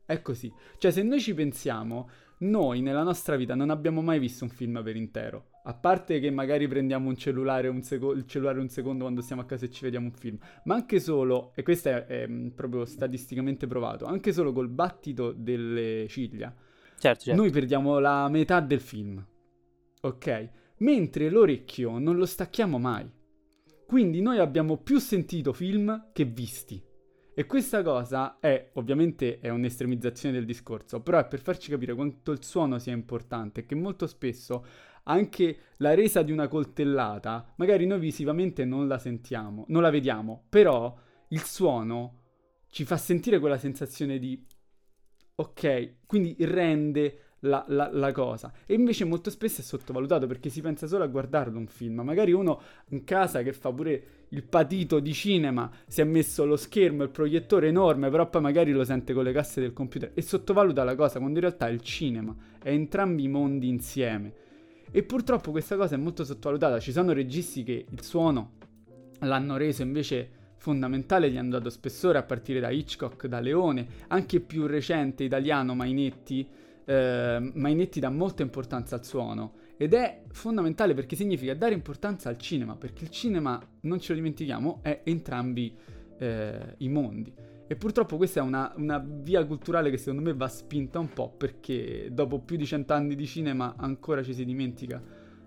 [0.05, 0.49] È così.
[0.77, 2.09] Cioè se noi ci pensiamo,
[2.39, 5.50] noi nella nostra vita non abbiamo mai visto un film per intero.
[5.63, 9.41] A parte che magari prendiamo un cellulare un, seco- il cellulare un secondo quando siamo
[9.41, 12.51] a casa e ci vediamo un film, ma anche solo, e questo è, è, mh,
[12.55, 16.53] proprio statisticamente provato, anche solo col battito delle ciglia,
[16.97, 17.41] Certo, certo.
[17.41, 19.23] noi perdiamo la metà del film.
[20.01, 20.49] Ok?
[20.77, 23.09] Mentre l'orecchio non lo stacchiamo mai.
[23.85, 26.81] Quindi noi abbiamo più sentito film che visti.
[27.33, 32.31] E questa cosa è, ovviamente, è un'estremizzazione del discorso, però è per farci capire quanto
[32.31, 34.65] il suono sia importante, che molto spesso
[35.03, 40.43] anche la resa di una coltellata, magari noi visivamente non la sentiamo, non la vediamo,
[40.49, 40.95] però
[41.29, 42.19] il suono
[42.69, 44.43] ci fa sentire quella sensazione di
[45.35, 48.51] ok, quindi rende la, la- la cosa.
[48.65, 52.01] E invece molto spesso è sottovalutato perché si pensa solo a guardarlo un film.
[52.01, 56.55] Magari uno in casa che fa pure il patito di cinema, si è messo lo
[56.55, 60.21] schermo, il proiettore enorme, però poi magari lo sente con le casse del computer e
[60.21, 64.33] sottovaluta la cosa quando in realtà il cinema, è entrambi i mondi insieme.
[64.91, 66.79] E purtroppo questa cosa è molto sottovalutata.
[66.79, 68.57] Ci sono registi che il suono
[69.19, 74.41] l'hanno reso invece fondamentale, gli hanno dato spessore a partire da Hitchcock, da Leone, anche
[74.41, 76.47] più recente italiano Mainetti.
[76.83, 82.37] Eh, Mainetti dà molta importanza al suono ed è fondamentale perché significa dare importanza al
[82.37, 85.75] cinema, perché il cinema, non ce lo dimentichiamo, è entrambi
[86.19, 87.33] eh, i mondi.
[87.71, 91.29] E purtroppo questa è una, una, via culturale che secondo me va spinta un po'
[91.29, 95.01] perché dopo più di cent'anni di cinema ancora ci si dimentica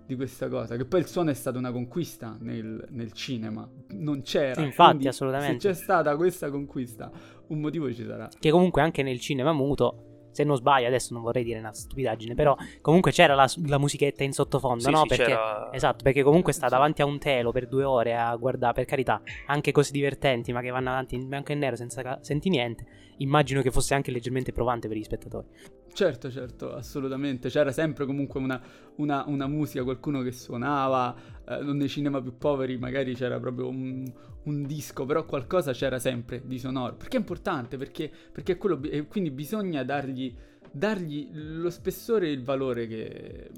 [0.06, 0.74] di questa cosa.
[0.74, 4.62] Che poi il suono è stata una conquista nel, nel cinema, non c'era.
[4.62, 5.60] Infatti, assolutamente.
[5.60, 7.12] Se c'è stata questa conquista,
[7.48, 8.30] un motivo ci sarà.
[8.40, 12.34] Che comunque anche nel cinema muto se non sbaglio, adesso non vorrei dire una stupidaggine,
[12.34, 15.00] però comunque c'era la, la musichetta in sottofondo, Sì, no?
[15.02, 18.34] sì, perché, c'era- Esatto, perché comunque sta davanti a un telo per due ore a
[18.36, 22.18] guardare, per carità, anche cose divertenti, ma che vanno avanti in bianco e nero senza
[22.20, 22.84] senti niente.
[23.18, 25.46] Immagino che fosse anche leggermente provante per gli spettatori.
[25.92, 27.48] Certo, certo, assolutamente.
[27.48, 28.60] C'era sempre comunque una,
[28.96, 31.14] una- una musica, qualcuno che suonava,
[31.48, 34.04] eh, non nei cinema più poveri magari c'era proprio un,
[34.44, 36.96] un disco, però qualcosa c'era sempre di sonoro.
[36.96, 40.34] Perché è importante, perché, perché è quello, bi- e quindi bisogna dargli,
[40.72, 43.50] dargli lo spessore e il valore che,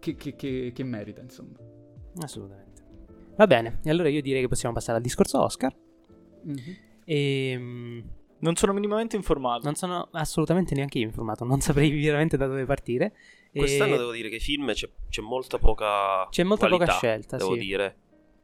[0.00, 1.56] che- che- che- merita, insomma.
[2.20, 2.82] Assolutamente.
[3.36, 5.72] Va bene, e allora io direi che possiamo passare al discorso Oscar.
[6.42, 6.76] Mhm.
[7.04, 8.04] E
[8.42, 9.64] Non sono minimamente informato.
[9.64, 13.14] non sono assolutamente neanche io informato, non saprei veramente da dove partire.
[13.52, 16.96] E Quest'anno devo dire che i film c'è, c'è molta poca C'è molta qualità, poca
[16.96, 17.60] scelta, devo sì.
[17.60, 17.96] dire.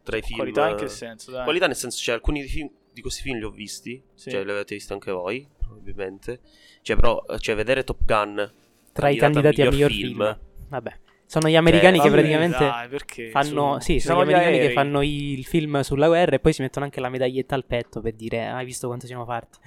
[0.03, 1.31] Tra i film Qualità in che senso?
[1.31, 1.45] Dai.
[1.45, 4.31] Qualità nel senso, cioè, alcuni di, film- di questi film li ho visti, Sì.
[4.31, 6.41] cioè li avete visti anche voi, probabilmente.
[6.83, 8.53] Cioè, però, cioè, vedere Top Gun
[8.93, 10.39] tra i candidati a miglior film.
[10.69, 14.59] Vabbè, sono gli americani Cioè, che praticamente dai, perché fanno, su- sì, sono gli americani
[14.59, 18.01] che fanno il film sulla guerra e poi si mettono anche la medaglietta al petto
[18.01, 19.59] per dire hai visto quanto siamo forti.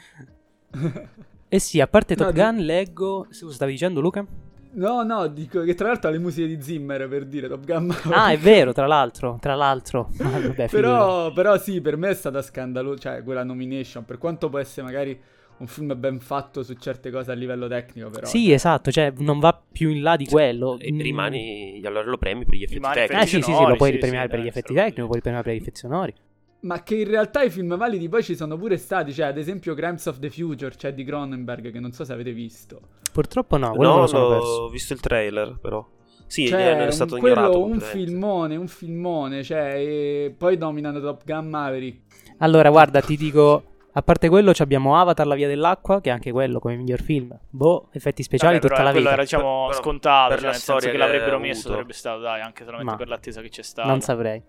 [1.54, 3.26] Eh sì, a parte No, Top di- Gun, leggo.
[3.28, 4.26] Cosa stavi dicendo, Luca?
[4.74, 7.94] No, no, dico che tra l'altro ha le musiche di Zimmer per dire Top Gun.
[8.10, 9.38] Ah, è vero, tra l'altro.
[9.42, 10.10] Tra l'altro.
[10.24, 10.70] Ah, vabbè.
[10.70, 14.86] Però, però sì, per me è stata scandalosa, cioè quella nomination, per quanto può essere
[14.86, 15.20] magari
[15.62, 18.26] un film ben fatto su certe cose a livello tecnico, però...
[18.28, 20.78] Sì, esatto, cioè non va più in là di quello.
[20.80, 21.00] e Mm.
[21.00, 23.22] rimani, allora lo premi per gli effetti Rimani tecnici.
[23.22, 25.16] Eh sì, sì, sì, lo puoi sì, ripremiare sì, per gli effetti tecnici, lo puoi
[25.18, 26.14] ripremiare per gli effetti sonori.
[26.62, 29.74] Ma che in realtà i film validi poi ci sono pure stati, cioè ad esempio
[29.74, 32.80] Crimes of the Future, cioè di Cronenberg, che non so se avete visto.
[33.12, 34.70] Purtroppo no, quello No, lo sono perso.
[34.70, 35.84] visto il trailer, però.
[36.28, 37.48] Sì, Cioè, è stato un, ignorato.
[37.50, 38.06] quello, un completamente.
[38.12, 42.00] filmone, un filmone, cioè, e poi dominano Top Gun Maverick.
[42.38, 43.64] Allora, guarda, ti dico.
[43.94, 47.02] A parte quello, ci abbiamo Avatar, la via dell'acqua, che è anche quello come miglior
[47.02, 47.38] film.
[47.50, 49.14] Boh, effetti speciali Vabbè, tutta però la quello vita.
[49.14, 51.60] era diciamo Però- scontato, per cioè, la nel senso storia che che l'avrebbero ha messo
[51.60, 51.74] avuto.
[51.74, 53.88] sarebbe stato dai, anche solamente Ma per l'attesa che c'è stata.
[53.90, 54.42] Non saprei.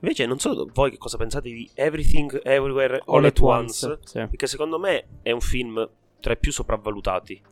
[0.00, 3.86] Invece, non so voi che cosa pensate di Everything Everywhere All, All at at Once.
[3.86, 4.18] Once, sì.
[4.18, 5.88] Perché secondo me è un film
[6.20, 7.42] tra i più sopravvalutati.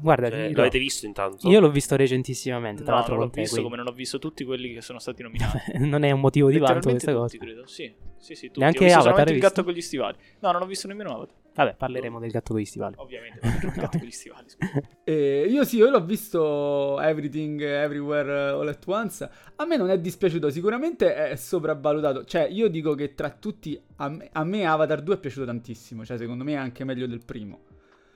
[0.00, 1.48] Guarda, Cioè, dirò, l'avete visto intanto?
[1.48, 3.70] io l'ho visto recentissimamente, tra No, l'altro non l'ho te, visto quindi.
[3.72, 5.58] come non ho visto tutti quelli che sono stati nominati.
[5.78, 7.38] non è un motivo di vanto questa tutti, cosa.
[7.38, 7.66] credo.
[7.66, 8.60] Sì, sì, sì, tutti.
[8.60, 9.48] Neanche ho visto Avatar il visto?
[9.48, 10.16] gatto con gli stivali.
[10.40, 11.34] No, non ho visto nemmeno Avatar.
[11.52, 12.94] Vabbè, parleremo del gatto con gli stivali.
[12.98, 14.48] Ovviamente, il gatto con gli stivali.
[14.48, 14.80] scusa.
[15.04, 19.28] E io sì, io l'ho visto Everything Everywhere All at Once.
[19.56, 22.24] A me non è dispiaciuto, sicuramente è sopravvalutato.
[22.24, 26.04] Cioè, io dico che tra tutti, a me, a me Avatar 2 è piaciuto tantissimo.
[26.04, 27.62] Cioè, secondo me è anche meglio del primo.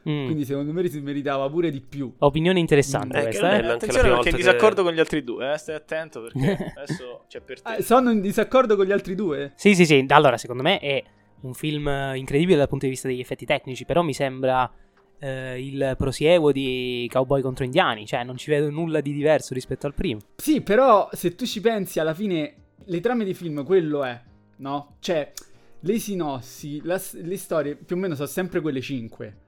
[0.09, 0.25] Mm.
[0.27, 2.13] Quindi, secondo me si meritava pure di più.
[2.19, 3.55] Opinione interessante Eh, che questa, eh?
[3.55, 5.57] anche Attenzione perché è in volta che- disaccordo con gli altri due, eh?
[5.59, 7.69] stai attento perché adesso c'è per te.
[7.71, 9.53] Ah, sono in disaccordo con gli altri due?
[9.57, 10.05] Sì, sì, sì.
[10.09, 11.03] Allora, secondo me è
[11.41, 14.71] un film eh, incredibile dal punto di vista degli effetti tecnici, però mi sembra
[15.19, 19.87] eh, il prosieguo di Cowboy contro Indiani, cioè non ci vedo nulla di diverso rispetto
[19.87, 20.21] al primo.
[20.37, 24.21] Sì, però se tu ci pensi, alla fine le trame di film quello è,
[24.57, 24.97] no?
[25.01, 25.33] Cioè,
[25.81, 29.39] le sinossi, la le storie più o meno sono sempre quelle cinque.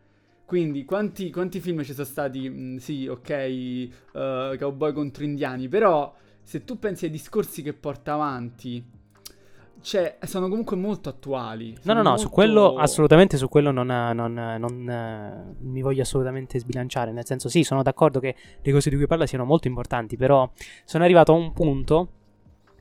[0.47, 2.49] Quindi, quanti, quanti film ci sono stati?
[2.49, 3.91] Mm, sì, ok, eh,
[4.59, 8.85] cowboy contro indiani, però se tu pensi ai discorsi che porta avanti,
[9.81, 11.77] cioè, sono comunque molto attuali.
[11.83, 16.03] No, no, no, molto- su quello, assolutamente su quello non, non- non, eh, mi voglio
[16.03, 19.67] assolutamente sbilanciare, nel senso sì, sono d'accordo che le cose di cui parla siano molto
[19.67, 20.49] importanti, però
[20.85, 22.09] sono arrivato a un punto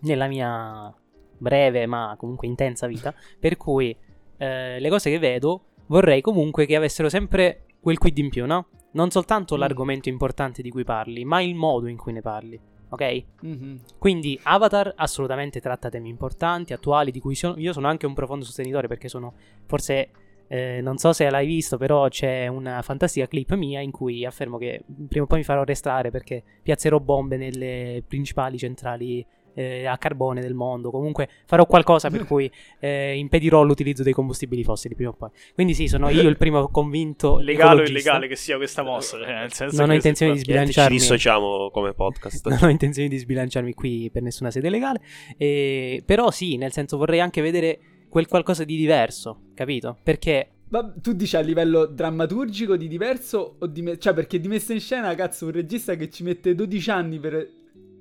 [0.01, 0.93] nella mia
[1.37, 3.95] breve ma comunque intensa vita, per cui
[4.37, 8.67] eh, le cose che vedo vorrei comunque che avessero sempre quel quid in più, no?
[8.91, 9.59] Non soltanto Mm.
[9.59, 13.23] l'argomento importante di cui parli, ma il modo in cui ne parli, ok?
[13.41, 13.79] Mhm.
[13.99, 18.45] Quindi Avatar assolutamente tratta temi importanti, attuali, di cui sono- io sono anche un profondo
[18.45, 19.33] sostenitore perché sono
[19.65, 20.09] forse,
[20.47, 24.57] eh, non so se l'hai visto, però c'è una fantastica clip mia in cui affermo
[24.57, 29.97] che prima o poi mi farò arrestare perché piazzerò bombe nelle principali centrali eh, a
[29.97, 30.91] carbone del mondo.
[30.91, 35.29] Comunque farò qualcosa per cui eh, impedirò l'utilizzo dei combustibili fossili prima o poi.
[35.55, 39.17] Quindi sì, sono io il primo convinto Legale o illegale che sia questa mossa.
[39.17, 40.97] Cioè, nel senso Non ho intenzione di si Ci sbilanciarmi.
[40.97, 42.47] dissociamo come podcast.
[42.55, 45.01] Non ho intenzione di sbilanciarmi qui per nessuna sede legale.
[45.37, 49.97] eh, però sì, nel senso vorrei anche vedere quel qualcosa di diverso, capito?
[50.03, 53.81] Perché Ma tu dici a livello drammaturgico di diverso o di...
[53.81, 57.19] me- cioè perché di messa in scena, cazzo, un regista che ci mette 12 anni
[57.19, 57.47] per,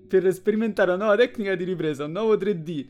[0.07, 2.87] per sperimentare una nuova tecnica di ripresa, un nuovo 3D.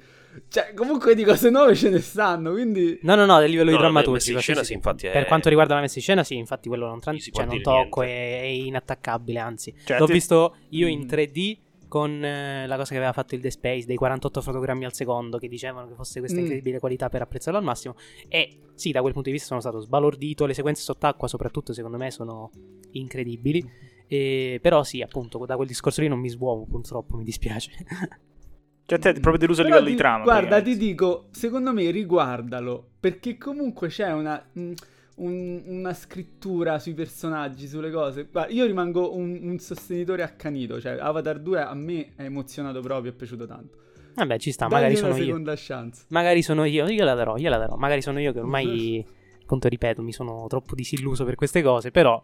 [0.48, 2.98] Cioè, comunque di cose nuove ce ne stanno, quindi...
[3.02, 4.40] No, no, no, a livello No, di drammaturgico.
[4.40, 6.98] sì, sì, infatti è- Per quanto riguarda la messa in scena, sì, infatti quello non,
[6.98, 9.72] può cioè, non tocco, è, è inattaccabile, anzi.
[9.84, 11.06] Cioè, L'ho te- visto io in Mm.
[11.08, 14.92] 3D con eh, la cosa che aveva fatto il The Space dei 48 fotogrammi al
[14.92, 16.42] secondo che dicevano che fosse questa Mm.
[16.42, 17.94] incredibile qualità per apprezzarlo al massimo
[18.26, 21.96] e sì, da quel punto di vista sono stato sbalordito, le sequenze sott'acqua soprattutto secondo
[21.96, 22.50] me sono
[22.92, 23.64] incredibili.
[24.14, 27.70] E- però sì, appunto, da quel discorso lì non mi svuovo purtroppo, mi dispiace.
[28.86, 30.24] Cioè, te proprio deluso a livello ti- di trama.
[30.24, 34.72] Guarda, ti dico, secondo me riguardalo, perché comunque c'è una, mm,
[35.16, 38.28] un- una scrittura sui personaggi, sulle cose.
[38.30, 43.12] Guarda, io rimango un, un sostenitore accanito, cioè Avatar 2 a me è emozionato proprio,
[43.12, 43.78] è piaciuto tanto.
[44.16, 45.24] Vabbè, ci sta, Dagli magari una sono io.
[45.24, 46.04] seconda chance.
[46.08, 47.76] Magari sono io, io la darò, io la darò.
[47.76, 49.04] Magari sono io che ormai,
[49.42, 52.22] appunto, ripeto, mi sono troppo disilluso per queste cose, però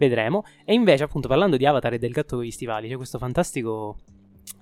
[0.00, 0.44] vedremo.
[0.64, 3.98] E invece, appunto, parlando di Avatar e del gatto con gli stivali, c'è questo fantastico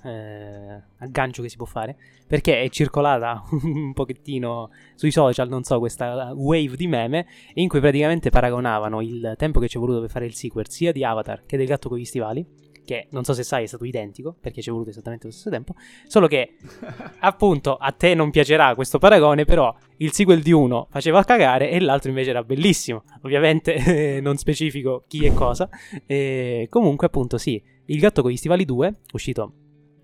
[0.02, 1.96] eh, aggancio che si può fare,
[2.26, 7.80] perché è circolata un pochettino sui social, non so, questa wave di meme, in cui
[7.80, 11.44] praticamente paragonavano il tempo che ci è voluto per fare il sequel sia di Avatar
[11.46, 12.44] che del gatto con gli stivali,
[12.88, 15.50] che non so se sai è stato identico, perché ci è voluto esattamente lo stesso
[15.50, 15.74] tempo,
[16.06, 16.56] solo che
[17.20, 21.80] appunto a te non piacerà questo paragone, però il sequel di uno faceva cagare e
[21.80, 23.04] l'altro invece era bellissimo.
[23.24, 25.68] Ovviamente eh, non specifico chi e cosa.
[26.06, 29.52] E comunque appunto sì, Il gatto con gli stivali 2, uscito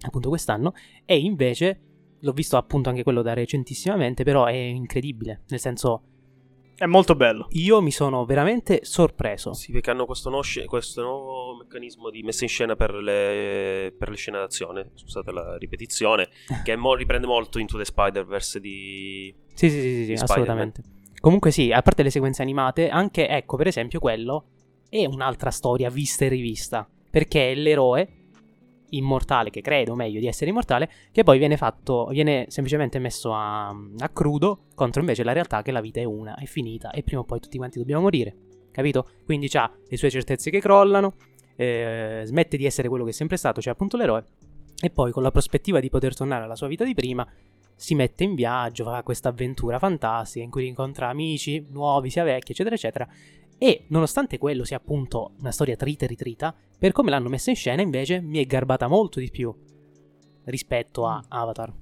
[0.03, 0.75] appunto quest'anno,
[1.07, 1.81] e invece
[2.21, 6.03] l'ho visto appunto anche quello da recentissimamente, però è incredibile, nel senso
[6.77, 7.47] È molto bello.
[7.51, 9.53] io mi sono veramente sorpreso.
[9.53, 14.09] Sì, perché hanno questo, no- questo nuovo meccanismo di messa in scena per le, per
[14.11, 16.29] le scene d'azione, scusate la ripetizione,
[16.65, 19.35] che mo- riprende molto Into the Spider-Verse di...
[19.55, 20.83] Sì, sì, sì, sì, sì, assolutamente.
[21.21, 24.47] Comunque sì, a parte le sequenze animate, anche ecco, per esempio, quello
[24.91, 28.24] è un'altra storia vista e rivista, perché è l'eroe
[28.91, 33.35] immortale, che crede, o meglio, di essere immortale, che poi viene fatto, viene semplicemente messo
[33.35, 37.03] a, a crudo contro invece la realtà che la vita è una, è finita e
[37.03, 38.35] prima o poi tutti quanti dobbiamo morire,
[38.71, 39.09] capito?
[39.25, 41.15] Quindi ha le sue certezze che crollano,
[41.57, 44.25] eh, smette di essere quello che è sempre stato, cioè appunto l'eroe,
[44.81, 47.27] e poi con la prospettiva di poter tornare alla sua vita di prima,
[47.77, 52.53] si mette in viaggio, fa questa avventura fantastica in cui incontra amici nuovi, sia vecchi,
[52.53, 53.09] eccetera, eccetera.
[53.65, 57.57] E nonostante quello sia appunto una storia trita e ritrita, per come l'hanno messa in
[57.57, 59.55] scena invece mi è garbata molto di più
[60.45, 61.73] rispetto a Avatar.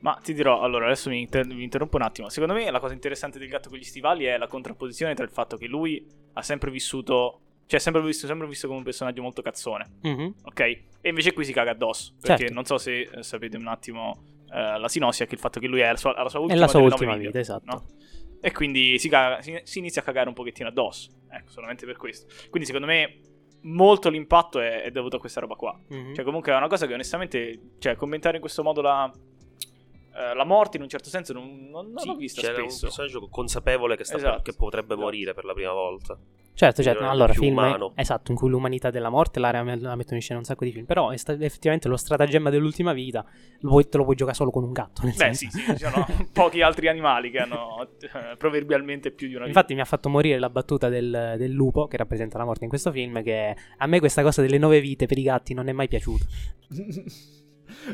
[0.00, 2.28] Ma ti dirò, allora adesso mi, inter- mi interrompo un attimo.
[2.28, 5.30] Secondo me la cosa interessante del gatto con gli stivali è la contrapposizione tra il
[5.30, 7.38] fatto che lui ha sempre vissuto.
[7.66, 10.34] Cioè, è sempre visto, sempre visto come un personaggio molto cazzone, Mhm.
[10.42, 10.60] ok?
[10.60, 12.14] E invece qui si caga addosso.
[12.20, 12.54] Perché Certo.
[12.54, 15.68] non so se eh, sapete un attimo eh, la sinossi, è che il fatto che
[15.68, 17.64] lui è alla sua, alla sua È ultima, la sua ultima vite, vita, esatto.
[17.64, 17.86] no?
[18.44, 21.10] E quindi si, caga- si- si inizia a cagare un pochettino addosso.
[21.30, 22.26] Ecco, solamente per questo.
[22.50, 23.20] Quindi secondo me
[23.62, 25.78] molto l'impatto è, è dovuto a questa roba qua.
[25.88, 26.14] Mhm.
[26.14, 29.08] Cioè, comunque è una cosa che onestamente, cioè, commentare in questo modo la,
[30.14, 32.68] eh, la morte in un certo senso non, non, non Sì, l'ho vista c'era un
[32.68, 32.86] spesso.
[32.86, 35.00] personaggio consapevole che, sta- Esatto, che potrebbe esatto.
[35.00, 36.18] morire per la prima volta.
[36.54, 37.08] Certo, certo.
[37.08, 37.92] Allora, film umano.
[37.96, 40.84] esatto, in cui l'umanità della morte la, la mettono in scena un sacco di film.
[40.84, 43.24] Però è sta- effettivamente lo stratagemma dell'ultima vita
[43.60, 45.02] lo puoi- te lo puoi giocare solo con un gatto.
[45.04, 45.48] Nel Beh, senso.
[45.50, 49.56] sì, sì, ci sono pochi altri animali che hanno eh, proverbialmente più di una vita.
[49.58, 52.68] Infatti mi ha fatto morire la battuta del, del lupo che rappresenta la morte in
[52.70, 55.72] questo film che a me questa cosa delle nove vite per i gatti non è
[55.72, 56.24] mai piaciuta.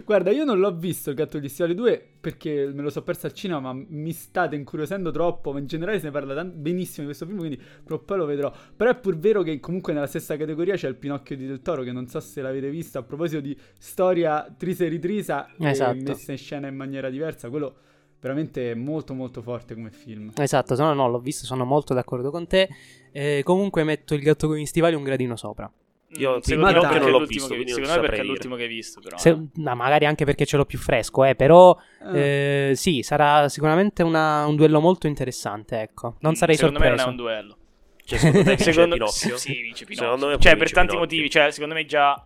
[0.05, 3.27] Guarda, io non l'ho visto il gatto degli stivali 2 perché me lo so perso
[3.27, 5.53] al cinema, ma mi state incuriosendo troppo.
[5.53, 8.17] Ma in generale se ne parla tan- benissimo di questo film, quindi prima o poi
[8.19, 8.53] lo vedrò.
[8.77, 11.83] Però è pur vero che comunque nella stessa categoria c'è il Pinocchio di Del Toro,
[11.83, 12.99] che non so se l'avete visto.
[12.99, 15.97] A proposito di storia trisa e ritrisa, e Esatto.
[16.03, 17.75] messa in scena in maniera diversa, quello
[18.21, 20.33] veramente è molto molto forte come film.
[20.37, 22.69] Esatto, no, no, l'ho visto, sono molto d'accordo con te.
[23.13, 25.71] Eh, comunque metto il gatto con gli stivali un gradino sopra.
[26.17, 28.57] Io Mm, secondo me perché non l'ho l'ultimo visto, che- Secondo me perché è l'ultimo
[28.57, 29.19] che hai visto, però.
[29.19, 29.47] Se- eh.
[29.57, 32.17] ma magari anche perché ce l'ho più fresco, eh, però Ah.
[32.17, 36.17] eh, sì, sarà sicuramente una- un duello molto interessante, ecco.
[36.21, 37.07] Non Mm, sarei secondo sorpreso.
[37.07, 37.57] me non è un duello.
[38.05, 39.37] Cioè, secondo te vince Secondo Pinocchio?
[39.37, 39.95] Sì, vince Pinocchio.
[40.15, 40.99] Secondo me cioè, per tanti Pinocchio.
[40.99, 41.31] motivi.
[41.31, 42.25] Cioè, secondo me già.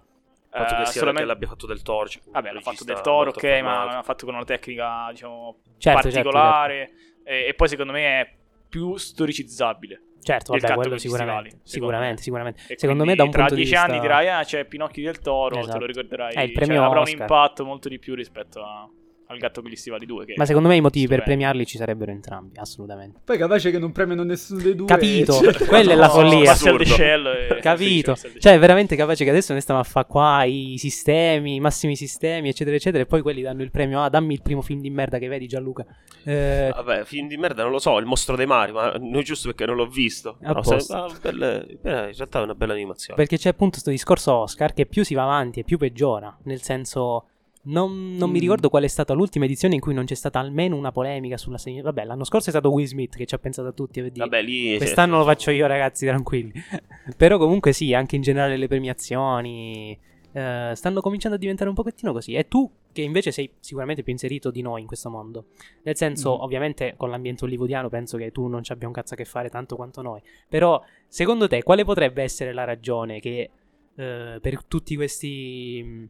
[0.55, 2.09] Il fatto eh, che, sia, solamente- che l'abbia fatto del Toro.
[2.09, 6.03] cioè, Vabbè, l'ha fatto del Toro, ok, ma l'ha fatto con una tecnica, diciamo, Certo,
[6.03, 6.91] certo, particolare.
[7.25, 8.35] E, e poi secondo me è
[8.69, 10.01] più storicizzabile.
[10.23, 11.59] Certo, vabbè, quello sicuramente.
[11.65, 12.21] Sicuramente, me.
[12.23, 12.61] sicuramente.
[12.69, 15.03] E Secondo me da un tra punto di dieci vista anni dirai, ah, c'è Pinocchio
[15.03, 15.79] del Toro, te Esatto.
[15.79, 16.35] lo ricorderai.
[16.35, 18.89] È il cioè, premio avrà un impatto molto di più rispetto a-
[19.33, 21.41] al gatto Valley 2, che Ma secondo me i motivi per stupendo.
[21.43, 23.21] premiarli ci sarebbero entrambi, assolutamente.
[23.25, 24.87] Poi capace che non premiano nessuno dei due.
[24.87, 25.33] Capito?
[25.33, 26.55] cioè- Quella è la No, follia.
[26.55, 28.15] E- Capito?
[28.15, 31.61] sì, Cioè, è veramente capace che adesso ne stiamo a fare qua i sistemi, i
[31.61, 33.03] massimi sistemi, eccetera, eccetera.
[33.03, 34.03] E poi quelli danno il premio.
[34.03, 35.85] Ah, dammi il primo film di merda che vedi, Gianluca.
[36.25, 39.23] Eh, Vabbè, film di merda non lo so, il mostro dei mari, ma non è
[39.23, 40.39] giusto perché non l'ho visto.
[40.43, 40.79] A posto.
[40.79, 43.17] se- ah, belle- beh, in realtà è una bella animazione.
[43.17, 46.37] perché c'è appunto questo discorso Oscar che più si va avanti e più peggiora.
[46.45, 47.27] Nel senso.
[47.65, 48.41] Non, non mi Mm.
[48.41, 51.59] ricordo qual è stata l'ultima edizione in cui non c'è stata almeno una polemica sulla
[51.59, 51.83] segna.
[51.83, 54.01] Vabbè, l'anno scorso è stato Will Smith che ci ha pensato a tutti.
[54.01, 56.53] Vedi, Vabbè, lì Quest'anno lo faccio io, ragazzi, tranquilli.
[57.17, 59.97] Però comunque sì, anche in generale le premiazioni
[60.33, 62.35] eh, stanno cominciando a diventare un pochettino così.
[62.35, 65.45] E tu, che invece sei sicuramente più inserito di noi in questo mondo.
[65.85, 66.41] Nel senso, Mm.
[66.41, 69.49] ovviamente, con l'ambiente hollywoodiano penso che tu non ci abbia un cazzo a che fare
[69.51, 70.21] tanto quanto noi.
[70.49, 73.51] Però, secondo te, quale potrebbe essere la ragione che
[73.95, 76.09] eh, per tutti questi...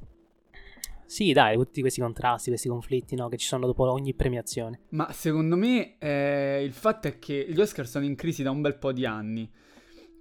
[1.12, 4.80] Sì, dai, tutti questi contrasti, questi conflitti, no, che ci sono dopo ogni premiazione.
[4.92, 8.62] Ma secondo me eh, il fatto è che gli Oscar sono in crisi da un
[8.62, 9.46] bel po' di anni.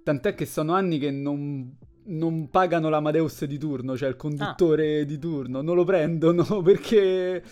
[0.02, 1.74] Tant'è che sono anni che non,
[2.04, 5.62] non pagano l'Amadeus di turno, cioè il conduttore di turno.
[5.62, 7.42] Non lo prendono perché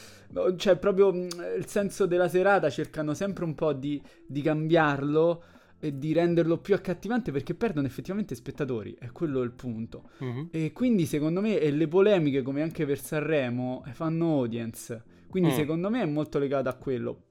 [0.57, 5.43] cioè, proprio mh, il senso della serata cercano sempre un po' di, di cambiarlo
[5.81, 8.95] e di renderlo più accattivante perché perdono effettivamente spettatori.
[8.99, 10.11] È quello il punto.
[10.19, 10.49] Mhm.
[10.51, 15.03] E quindi secondo me e le polemiche, come anche per Sanremo, eh, fanno audience.
[15.29, 15.55] Quindi Mm.
[15.55, 17.23] secondo me è molto legato a quello.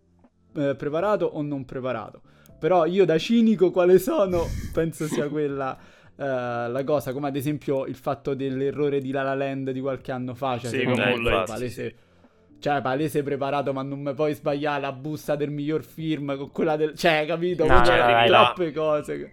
[0.56, 2.22] eh, preparato o non preparato.
[2.58, 4.42] Però io da cinico quale sono,
[4.74, 5.78] penso sia quella
[6.18, 10.12] eh, la cosa, come ad esempio il fatto dell'errore di La La Land di qualche
[10.12, 10.58] anno fa.
[10.58, 11.96] Cioè, Sì, secondo con me Moonlight, è palese,
[12.60, 16.76] cioè, palese preparato, ma non mi puoi sbagliare la busta del miglior film con quella
[16.76, 16.96] del...
[16.98, 17.66] Cioè, capito?
[17.66, 19.18] No, Cioè, no, no, troppe cose.
[19.18, 19.32] che-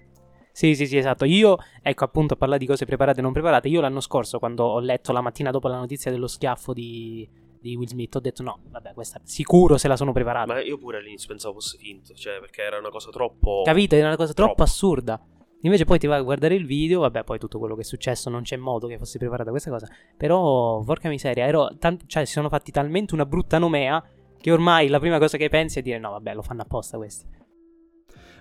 [0.53, 1.25] Sì, sì, sì, esatto.
[1.25, 3.69] Io, ecco, appunto, a parlare di cose preparate e non preparate.
[3.69, 7.29] Io l'anno scorso, quando ho letto la mattina dopo la notizia dello schiaffo di,
[7.61, 10.53] di Will Smith, ho detto no, vabbè, questa sicuro se la sono preparata.
[10.55, 13.63] Ma io pure all'inizio pensavo fosse finto, cioè perché era una cosa troppo...
[13.65, 13.97] Capite?
[13.99, 14.63] Era una cosa troppo, Troppo.
[14.63, 15.21] assurda.
[15.67, 18.31] Invece poi ti vai a guardare il video, vabbè, poi tutto quello che è successo
[18.31, 19.89] non c'è modo che fosse preparata questa cosa.
[20.17, 24.03] Però, porca miseria, ero tan- cioè, si sono fatti talmente una brutta nomea
[24.41, 27.27] che ormai la prima cosa che pensi è dire no, vabbè, lo fanno apposta questi.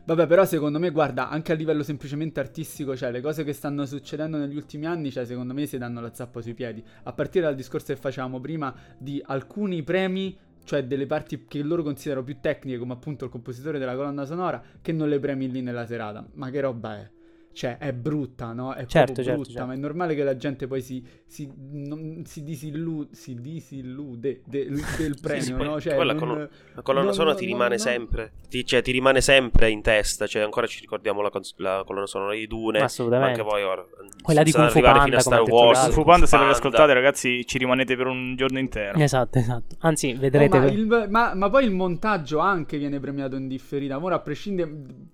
[0.05, 3.87] Vabbè, però secondo me, guarda, anche a livello semplicemente artistico, cioè le cose che stanno
[3.87, 6.83] succedendo negli ultimi anni, cioè secondo me si danno la zappa sui piedi.
[7.05, 11.81] A partire dal discorso che facevamo prima di alcuni premi, cioè delle parti che loro
[11.81, 15.63] considerano più tecniche, come appunto il compositore della colonna sonora, che non le premi lì
[15.63, 16.23] nella serata.
[16.33, 17.14] Ma che roba è?
[17.55, 18.73] Cioè, è brutta, no?
[18.73, 19.67] È Certo, proprio certo, brutta, certo.
[19.67, 24.67] ma è normale che la gente poi si, si, non- si disillude, si disillude de-
[24.97, 25.79] del premio, sì, poi- no?
[25.79, 28.65] Cioè, quella non- colonna- La colonna non- sonora non- ti non- rimane non- sempre, ti,
[28.65, 32.33] cioè ti rimane sempre in testa, cioè ancora ci ricordiamo la, cons- la colonna sonora
[32.33, 33.39] di Dune, Assolutamente.
[33.39, 33.85] anche poi ora,
[34.21, 35.93] Quella di Kung Fu Panda, fino a come Star Wars, Galo.
[35.93, 36.51] Fu Panda, se Panda.
[36.51, 38.99] ascoltate, ragazzi, ci rimanete per un giorno intero.
[38.99, 39.75] Esatto, esatto.
[39.79, 40.59] Anzi, Oh, vedrete.
[40.59, 43.97] ma, il- ma- ma poi il montaggio anche viene premiato in differita.
[44.03, 44.69] Ora, a prescindere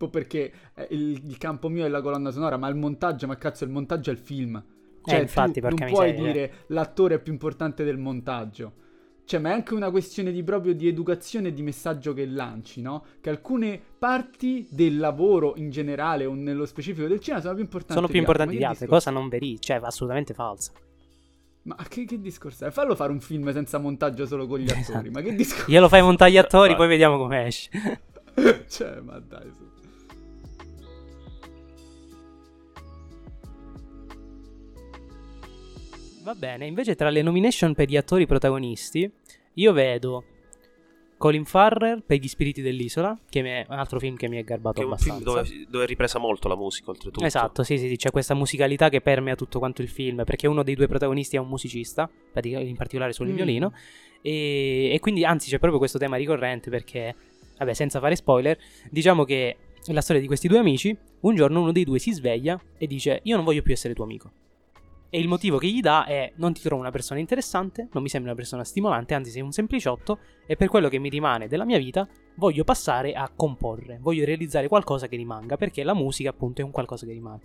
[0.10, 3.64] perché eh, il, il campo mio è la colonna sonora, ma il montaggio, ma cazzo,
[3.64, 4.64] il montaggio è il film.
[5.04, 6.32] Cioè, Eh, infatti, tu non puoi miseria.
[6.32, 8.74] dire l'attore è più importante del montaggio.
[9.24, 12.82] Cioè, ma è anche una questione di proprio di educazione e di messaggio che lanci,
[12.82, 13.06] no?
[13.22, 17.94] Che alcune parti del lavoro in generale o nello specifico del cinema sono più importanti
[17.94, 18.88] sono più importanti di altre.
[18.88, 20.72] cosa non veri, cioè assolutamente falsa.
[21.64, 22.72] Ma che, che discorso è?
[22.72, 25.10] Fallo fare un film senza montaggio solo con gli attori.
[25.12, 27.70] Ma che discorso Glielo fai montare gli attori, poi vediamo come esce.
[28.68, 29.50] cioè, ma dai,
[36.24, 39.10] Va bene, invece tra le nomination per gli attori protagonisti,
[39.56, 40.24] io vedo
[41.18, 44.76] Colin Farrell per Gli spiriti dell'isola, che è un altro film che mi è garbato
[44.76, 45.44] che è un abbastanza.
[45.44, 47.26] film dove, dove è ripresa molto la musica oltretutto.
[47.26, 50.64] Esatto, sì, sì, sì, c'è questa musicalità che permea tutto quanto il film, perché uno
[50.64, 52.10] dei due protagonisti è un musicista,
[52.44, 53.36] in particolare sul Mm.
[53.36, 53.74] violino,
[54.22, 57.16] e, e quindi anzi c'è proprio questo tema ricorrente perché,
[57.58, 58.58] vabbè, senza fare spoiler,
[58.90, 59.58] diciamo che
[59.88, 63.22] la storia di questi due amici, un giorno uno dei due si sveglia e dice
[63.24, 64.32] io non voglio più essere tuo amico.
[65.14, 68.08] E il motivo che gli dà è non ti trovo una persona interessante, non mi
[68.08, 71.66] sembri una persona stimolante, anzi sei un sempliciotto e per quello che mi rimane della
[71.66, 76.62] mia vita voglio passare a comporre, voglio realizzare qualcosa che rimanga, perché la musica appunto
[76.62, 77.42] è un qualcosa che rimane.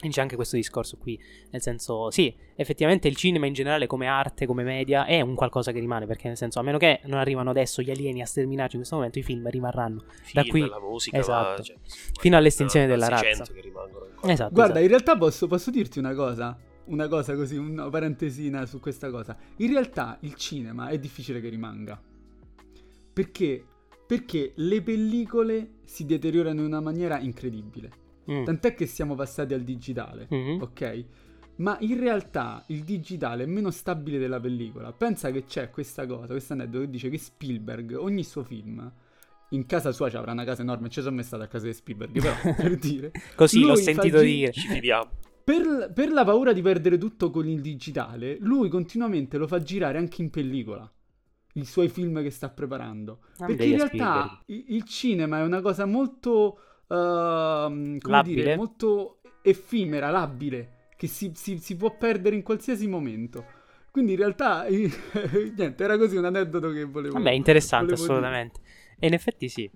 [0.00, 1.18] E c'è anche questo discorso qui,
[1.50, 5.72] nel senso, sì, effettivamente il cinema in generale come arte, come media, è un qualcosa
[5.72, 8.74] che rimane, perché nel senso, a meno che non arrivano adesso gli alieni a sterminarci
[8.74, 11.56] in questo momento, i film rimarranno Film, da qui- la musica, esatto.
[11.56, 11.76] ma, cioè,
[12.20, 13.24] fino all'estinzione da- della razza.
[13.24, 14.32] 600 che rimangono ancora.
[14.32, 14.52] Esatto.
[14.52, 14.84] Guarda, esatto.
[14.84, 16.56] in realtà posso, posso dirti una cosa.
[16.86, 19.36] Una cosa così, una parentesina su questa cosa.
[19.56, 22.00] In realtà il cinema è difficile che rimanga.
[23.12, 23.64] Perché
[24.06, 27.90] perché le pellicole si deteriorano in una maniera incredibile.
[28.30, 28.44] Mm.
[28.44, 30.60] Tant'è che siamo passati al digitale, Mhm.
[30.60, 31.04] ok?
[31.56, 34.92] Ma in realtà il digitale è meno stabile della pellicola.
[34.92, 38.92] Pensa che c'è questa cosa, questo aneddoto che dice che Spielberg, ogni suo film,
[39.50, 41.72] in casa sua ci avrà una casa enorme, ci sono mai stato a casa di
[41.72, 43.10] Spielberg, però per dire.
[43.36, 44.52] Così l'ho fa sentito gi- dire.
[44.52, 45.10] Ci fidiamo.
[45.44, 49.98] Per, per la paura di perdere tutto con il digitale, lui continuamente lo fa girare
[49.98, 50.90] anche in pellicola.
[51.56, 53.20] I suoi film che sta preparando.
[53.38, 56.58] Ah, Perché in realtà i- il cinema è una cosa molto.
[56.86, 58.34] come Labile.
[58.34, 60.88] dire, molto effimera, labile.
[60.96, 63.44] Che si, si- si può perdere in qualsiasi momento.
[63.90, 64.64] Quindi in realtà.
[64.68, 67.14] niente, era così un aneddoto che volevo.
[67.14, 68.14] Vabbè, interessante, volevo dire.
[68.14, 68.60] assolutamente.
[68.98, 69.70] E in effetti sì.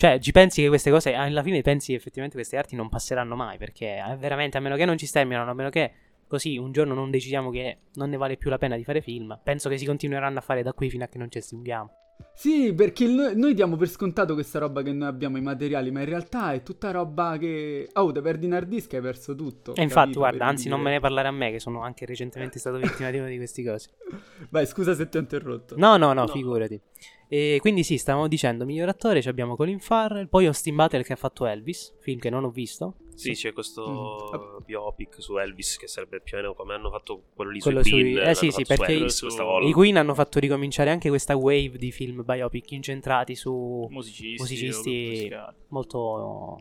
[0.00, 3.36] Cioè, ci pensi che queste cose, alla fine pensi che effettivamente queste arti non passeranno
[3.36, 5.92] mai, perché eh, veramente, a meno che non ci sterminano, a meno che
[6.26, 9.38] così un giorno non decidiamo che non ne vale più la pena di fare film,
[9.42, 12.09] penso che si continueranno a fare da qui fino a che non ci estinguiamo.
[12.34, 16.00] Sì, perché noi, noi diamo per scontato questa roba che noi abbiamo i materiali, ma
[16.00, 17.88] in realtà è tutta roba che.
[17.94, 19.74] Oh, te perdi un hard disk hai perso tutto.
[19.74, 20.18] E infatti, capito?
[20.20, 20.90] guarda, Per anzi, non dire.
[20.90, 23.64] me ne parlare a me, che sono anche recentemente stato vittima di una di queste
[23.64, 23.90] cose.
[24.50, 25.74] Vai, scusa se ti ho interrotto.
[25.76, 26.26] No, no, no, No.
[26.28, 26.80] figurati.
[27.28, 31.12] E quindi sì, stavamo dicendo, miglior attore, ci abbiamo Colin Farrell, poi Austin Butler che
[31.12, 32.96] ha fatto Elvis, film che non ho visto.
[33.20, 34.64] Sì, c'è questo Mm.
[34.64, 37.90] biopic su Elvis che sarebbe più o meno come hanno fatto quello lì Quello sui
[37.90, 39.58] sui- Bean, eh sì, sì, perché Elvis su-.
[39.66, 44.36] I Queen hanno fatto ricominciare anche questa wave di film biopic incentrati su Musicisti.
[44.40, 45.30] Musicisti.
[45.68, 46.60] molto...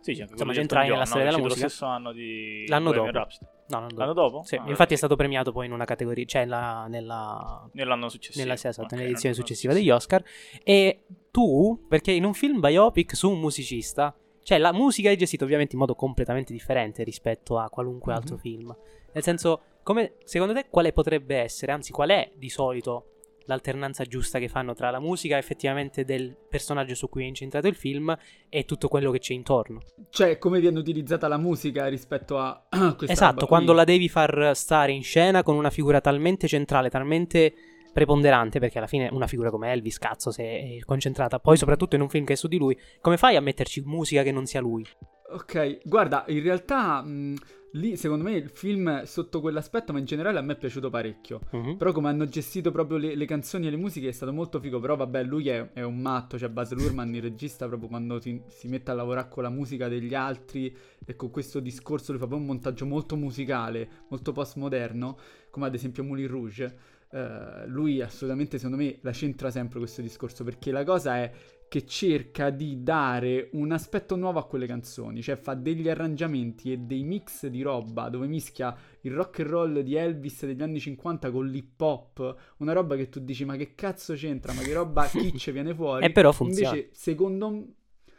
[0.00, 1.62] Sì, c'è anche Insomma, centrali nella storia della È musica.
[1.62, 3.18] Lo stesso anno di L'anno Bohemian dopo.
[3.18, 3.50] Rhapsody.
[3.68, 4.12] No, L'anno dopo.
[4.30, 4.42] dopo?
[4.42, 4.96] Sì, Ah, infatti è ok.
[4.98, 8.42] stato premiato poi in una categoria, cioè la- nella, Nell'anno successivo.
[8.44, 10.24] nella, esatto, Ok, nell'edizione successiva degli Oscar.
[10.64, 14.12] E tu, perché in un film biopic su un musicista,
[14.42, 18.18] cioè la musica è gestita ovviamente in modo completamente differente rispetto a qualunque Mhm.
[18.18, 18.76] altro film.
[19.12, 23.06] Nel senso, come, secondo te quale potrebbe essere, anzi qual è di solito
[23.46, 27.74] l'alternanza giusta che fanno tra la musica effettivamente del personaggio su cui è incentrato il
[27.74, 28.16] film
[28.48, 29.80] e tutto quello che c'è intorno?
[30.10, 32.64] Cioè, come viene utilizzata la musica rispetto a
[32.96, 37.52] questa Esatto, quando la devi far stare in scena con una figura talmente centrale, talmente
[37.92, 42.02] preponderante, perché alla fine una figura come Elvis, cazzo, se è concentrata, poi soprattutto in
[42.02, 44.60] un film che è su di lui, come fai a metterci musica che non sia
[44.60, 44.86] lui?
[45.32, 47.36] Ok, guarda, in realtà mh,
[47.72, 51.40] lì secondo me il film sotto quell'aspetto, ma in generale a me è piaciuto parecchio.
[51.52, 51.76] Mhm.
[51.76, 54.80] Però come hanno gestito proprio le, le canzoni e le musiche è stato molto figo.
[54.80, 58.42] Però vabbè, lui è, è un matto, cioè Baz Luhrmann, il regista, proprio quando si,
[58.48, 60.74] si mette a lavorare con la musica degli altri
[61.04, 65.16] e con questo discorso lui fa proprio un montaggio molto musicale, molto postmoderno,
[65.50, 66.76] come ad esempio Moulin Rouge.
[67.14, 71.30] Eh, lui assolutamente secondo me la centra sempre questo discorso perché la cosa è
[71.68, 76.78] che cerca di dare un aspetto nuovo a quelle canzoni, cioè fa degli arrangiamenti e
[76.78, 81.30] dei mix di roba dove mischia il rock and roll di Elvis degli anni 50
[81.30, 85.04] con l'hip hop, una roba che tu dici ma che cazzo c'entra, ma che roba
[85.08, 86.04] kitsch viene fuori.
[86.04, 86.74] E però funziona.
[86.74, 87.66] Invece secondo,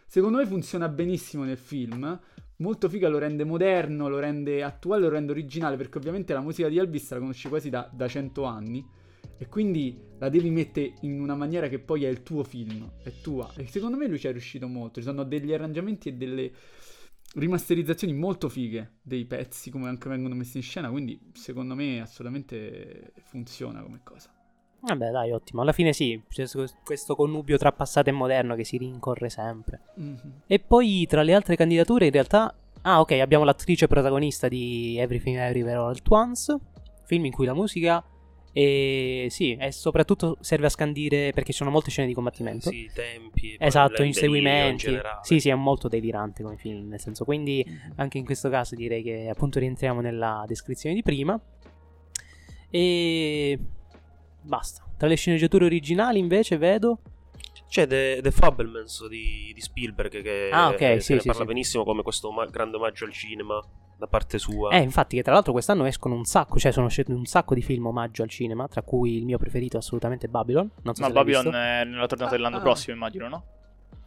[0.06, 2.20] secondo me funziona benissimo nel film,
[2.58, 6.68] molto figa, lo rende moderno, lo rende attuale, lo rende originale, perché ovviamente la musica
[6.68, 8.86] di Elvis la conosci quasi da, da 100 anni.
[9.38, 13.12] E quindi la devi mettere in una maniera che poi è il tuo film, è
[13.22, 13.51] tua.
[13.56, 14.99] E secondo me lui ci è riuscito molto.
[14.99, 16.51] Ci sono degli arrangiamenti e delle
[17.36, 20.89] rimasterizzazioni molto fighe dei pezzi, come anche vengono messi in scena.
[20.89, 24.43] Quindi secondo me assolutamente funziona come cosa.
[24.86, 25.62] Vabbè, dai, ottimo.
[25.62, 26.46] Alla fine sì, c'è
[26.84, 29.80] questo connubio tra passato e moderno che si rincorre sempre.
[29.96, 30.42] Mhm.
[30.46, 32.54] E poi tra le altre candidature in realtà...
[32.86, 36.58] Ah, ok, abbiamo l'attrice protagonista di Everything Everywhere All At Once,
[37.06, 38.04] film in cui la musica...
[38.56, 42.70] E sì, e soprattutto serve a scandire perché ci sono molte scene di combattimento.
[42.70, 43.56] Sì, i tempi.
[43.58, 44.86] Esatto, in inseguimenti.
[44.86, 45.20] generale.
[45.24, 47.94] Sì, sì, è molto delirante come film, nel senso, quindi Mhm.
[47.96, 51.40] anche in questo caso direi che appunto rientriamo nella descrizione di prima.
[52.70, 53.60] E
[54.44, 54.84] basta.
[54.98, 57.00] Tra le sceneggiature originali invece vedo
[57.68, 61.28] C'è The, The Fablemans di, di Spielberg che Ah, ok, eh, sì, se ne sì,
[61.28, 61.48] parla sì.
[61.48, 63.60] benissimo come questo ma- grande omaggio al cinema
[63.98, 64.72] da parte sua.
[64.72, 67.62] Eh, infatti, che tra l'altro quest'anno escono un sacco, cioè sono usciti un sacco di
[67.62, 70.70] film omaggio al cinema, tra cui il mio preferito è assolutamente Babylon.
[70.82, 71.58] Non so Ma se l'hai Babylon visto.
[71.58, 72.62] è nella tornata Ah, dell'anno ah.
[72.62, 73.46] prossimo, immagino, no?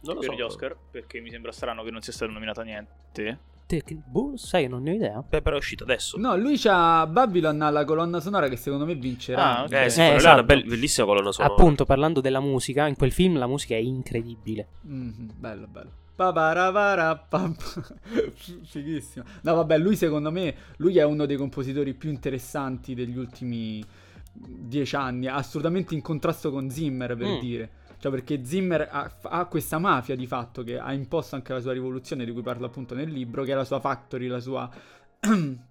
[0.03, 0.35] non lo per so.
[0.35, 3.39] gli Oscar, perché mi sembra strano che non sia stato nominato niente.
[3.67, 5.21] Te- che- boh, sai, non ne ho idea.
[5.27, 6.17] Beh, però è uscito adesso.
[6.17, 9.57] No, lui c'ha Babylon ha la colonna sonora che secondo me vincerà.
[9.57, 9.71] Ah, ok.
[9.73, 10.33] Eh, sì, Eh, quella è esatto.
[10.35, 11.53] una bell- bellissima colonna sonora.
[11.53, 14.69] Appunto, parlando della musica, in quel film la musica è incredibile.
[14.83, 15.91] Mhm, bello, bello.
[18.63, 19.25] Fighissimo.
[19.41, 23.83] No, vabbè, lui secondo me, lui è uno dei compositori più interessanti degli ultimi
[24.33, 27.39] dieci anni, assolutamente in contrasto con Zimmer, per Mm.
[27.39, 27.69] dire.
[28.07, 31.73] Cioè, perché Zimmer ha, ha questa mafia di fatto che ha imposto anche la sua
[31.73, 34.69] rivoluzione, di cui parlo appunto nel libro, che è la sua factory, la sua...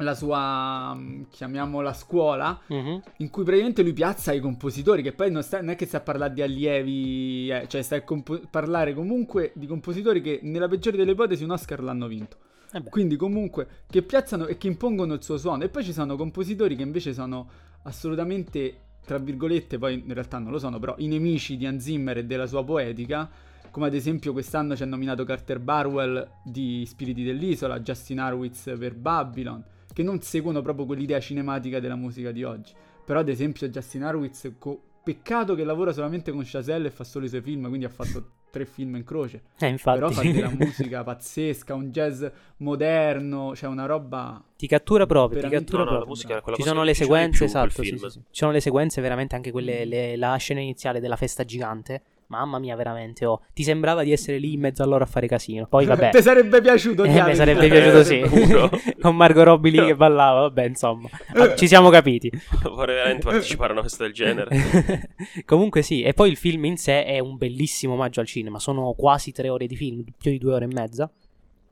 [0.00, 3.02] la sua, mm, chiamiamola scuola, Mhm.
[3.18, 5.98] in cui praticamente lui piazza i compositori, che poi non, sta- non è che sta
[5.98, 10.68] a parlare di allievi, eh, cioè sta a compo- parlare comunque di compositori che nella
[10.68, 12.36] peggiore delle ipotesi un Oscar l'hanno vinto.
[12.72, 12.82] Eh.
[12.84, 15.64] Quindi comunque che piazzano e che impongono il suo suono.
[15.64, 17.48] E poi ci sono compositori che invece sono
[17.82, 22.18] assolutamente, tra virgolette, poi in realtà non lo sono, però i nemici di Hans Zimmer
[22.18, 23.28] e della sua poetica.
[23.70, 28.96] Come ad esempio quest'anno ci ha nominato Carter Barwell di Spiriti dell'Isola, Justin Harwitz per
[28.96, 32.72] Babylon, che non seguono proprio quell'idea cinematica della musica di oggi.
[33.04, 37.26] Però ad esempio Justin Harwitz, co- peccato che lavora solamente con Chazelle e fa solo
[37.26, 39.42] i suoi film, quindi ha fatto tre film in croce.
[39.58, 39.98] Eh, infatti.
[39.98, 42.24] Però fa della musica pazzesca, un jazz
[42.58, 44.42] moderno, cioè una roba...
[44.56, 46.30] Ti cattura proprio, ti cattura No, no, la proprio.
[46.38, 48.18] musica Ci sono le sequenze, esatto, sì, sì, sì.
[48.18, 52.02] Ci sono le sequenze veramente anche quelle, le- la scena iniziale della festa gigante.
[52.30, 55.26] Mamma mia, veramente, oh, ti sembrava di essere lì in mezzo a loro a fare
[55.26, 55.66] casino.
[55.66, 58.22] Poi vabbè, Ti sarebbe piaciuto, eh, mi sarebbe piaciuto sì,
[59.02, 62.30] con Margot Robbie lì che ballava, vabbè, insomma, Ah, ci siamo capiti.
[62.62, 64.48] Vorrei veramente partecipare a una festa del genere.
[65.44, 68.92] Comunque sì, e poi il film in sé è un bellissimo omaggio al cinema, sono
[68.96, 71.10] quasi tre ore di film, più di due ore e mezza.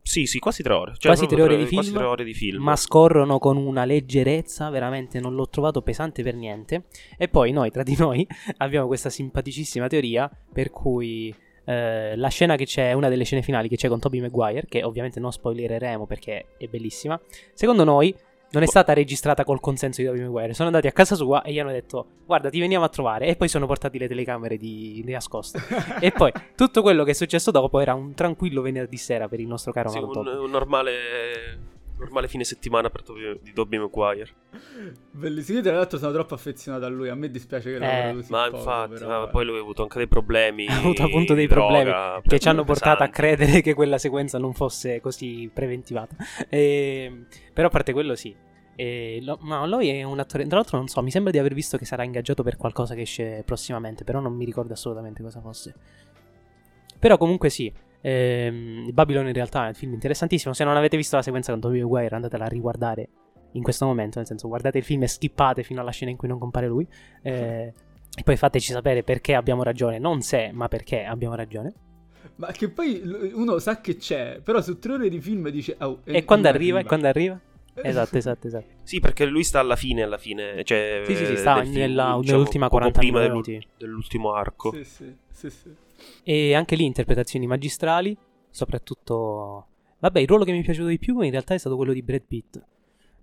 [0.09, 0.94] Sì, sì, quasi tre ore.
[0.96, 2.62] Cioè, Quasi tre ore di Quasi film, tre ore di film.
[2.62, 6.84] ma scorrono con una leggerezza, veramente non l'ho trovato pesante per niente.
[7.18, 11.34] E poi noi, tra di noi, abbiamo questa simpaticissima teoria per cui
[11.66, 14.82] eh, la scena che c'è, una delle scene finali che c'è con Toby Maguire, che
[14.82, 17.20] ovviamente non spoilereremo perché è bellissima,
[17.52, 18.14] secondo noi
[18.51, 20.55] non è stata registrata col consenso di Toby Maguire.
[20.55, 23.36] Sono andati a casa sua e gli hanno detto guarda ti veniamo a trovare e
[23.36, 25.59] poi sono portati le telecamere di, di nascosto.
[26.01, 29.46] e poi tutto quello che è successo dopo era un tranquillo venerdì sera per il
[29.46, 30.92] nostro caro Sì, amato un, un normale,
[31.99, 34.30] normale fine settimana per Toby- di Dobby Maguire.
[35.11, 38.30] Bellissimo, io tra l'altro sono troppo affezionato a lui, a me dispiace che Eh, così
[38.30, 39.30] Ma poco, infatti, però, ma vabbè.
[39.30, 40.66] poi lui ha avuto anche dei problemi.
[40.68, 44.38] Ha avuto appunto dei droga, problemi che ci hanno portato a credere che quella sequenza
[44.38, 46.16] non fosse così preventivata.
[46.49, 48.34] E- però a parte quello sì.
[48.76, 50.46] E lo- no, lui è un attore.
[50.46, 53.01] Tra l'altro, non so, mi sembra di aver visto che sarà ingaggiato per qualcosa che
[53.01, 54.05] esce prossimamente.
[54.05, 55.74] Però non mi ricordo assolutamente cosa fosse.
[56.99, 57.72] Però comunque sì.
[58.01, 60.55] Ehm, Babylon in realtà è un film interessantissimo.
[60.55, 63.09] Se non avete visto la sequenza con Tobey Maguire, andatela a riguardare
[63.53, 64.18] in questo momento.
[64.18, 66.86] Nel senso, guardate il film e skippate fino alla scena in cui non compare lui.
[67.22, 67.72] Eh,
[68.14, 69.99] e poi fateci sapere perché abbiamo ragione.
[69.99, 71.72] Non se, ma perché abbiamo ragione.
[72.36, 73.01] Ma che poi
[73.32, 75.76] uno sa che c'è, però su tre ore di film dice...
[75.80, 76.80] "Oh, E quando arriva?
[76.80, 77.40] E quando arriva?
[77.80, 78.66] Esatto, esatto, esatto.
[78.82, 80.64] Sì, perché lui sta alla fine, alla fine.
[80.64, 83.53] Cioè, Sì, sì, sì, eh, sta film, nella- diciamo, nell'ultima poco 40 prima minuti.
[83.53, 84.72] del- dell'ultimo arco.
[84.72, 85.70] Sì, sì, sì, sì.
[86.22, 88.16] E anche lì interpretazioni magistrali,
[88.51, 89.66] soprattutto...
[90.01, 92.03] Vabbè, il ruolo che mi è piaciuto di più in realtà è stato quello di
[92.03, 92.57] Brad Pitt.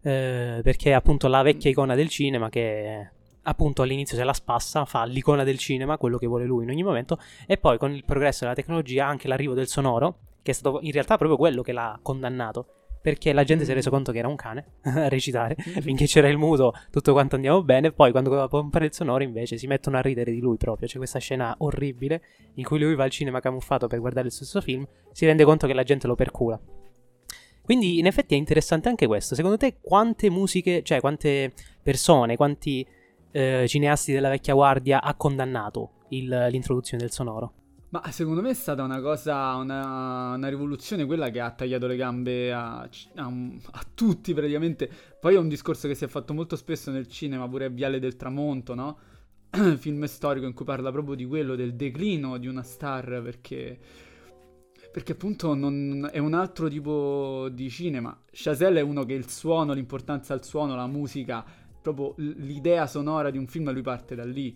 [0.02, 3.10] Eh, perché è appunto la vecchia icona del cinema che
[3.48, 6.84] appunto all'inizio se la spassa, fa l'icona del cinema, quello che vuole lui in ogni
[6.84, 10.80] momento, e poi con il progresso della tecnologia anche l'arrivo del sonoro, che è stato
[10.82, 12.68] in realtà proprio quello che l'ha condannato.
[13.06, 15.54] Perché la gente si è reso conto che era un cane a recitare.
[15.62, 17.92] Finché c'era il muto, tutto quanto andiamo bene.
[17.92, 20.88] Poi, quando doveva pompare il sonoro, invece si mettono a ridere di lui proprio.
[20.88, 22.24] C'è questa scena orribile
[22.56, 24.88] in cui lui va al cinema camuffato per guardare il stesso film.
[25.12, 26.60] Si rende conto che la gente lo percula.
[27.62, 29.36] Quindi, in effetti, è interessante anche questo.
[29.36, 31.54] Secondo te, quante musiche, cioè quante
[31.84, 32.84] persone, quanti
[33.32, 37.54] eh, cineasti della vecchia guardia ha condannato il- l'introduzione del sonoro?
[37.96, 41.96] Ma secondo me è stata una cosa, una, una rivoluzione quella che ha tagliato le
[41.96, 42.90] gambe a, a-
[43.24, 44.90] a tutti praticamente.
[45.18, 48.00] Poi è un discorso che si è fatto molto spesso nel cinema, pure a Viale
[48.00, 48.98] del Tramonto, no?
[49.78, 53.80] Film storico in cui parla proprio di quello, del declino di una star, perché...
[54.92, 58.18] Perché appunto non- è un altro tipo di cinema.
[58.30, 61.46] Chazelle è uno che il suono, l'importanza al suono, la musica,
[61.82, 64.54] proprio l'idea sonora di un film, lui parte da lì.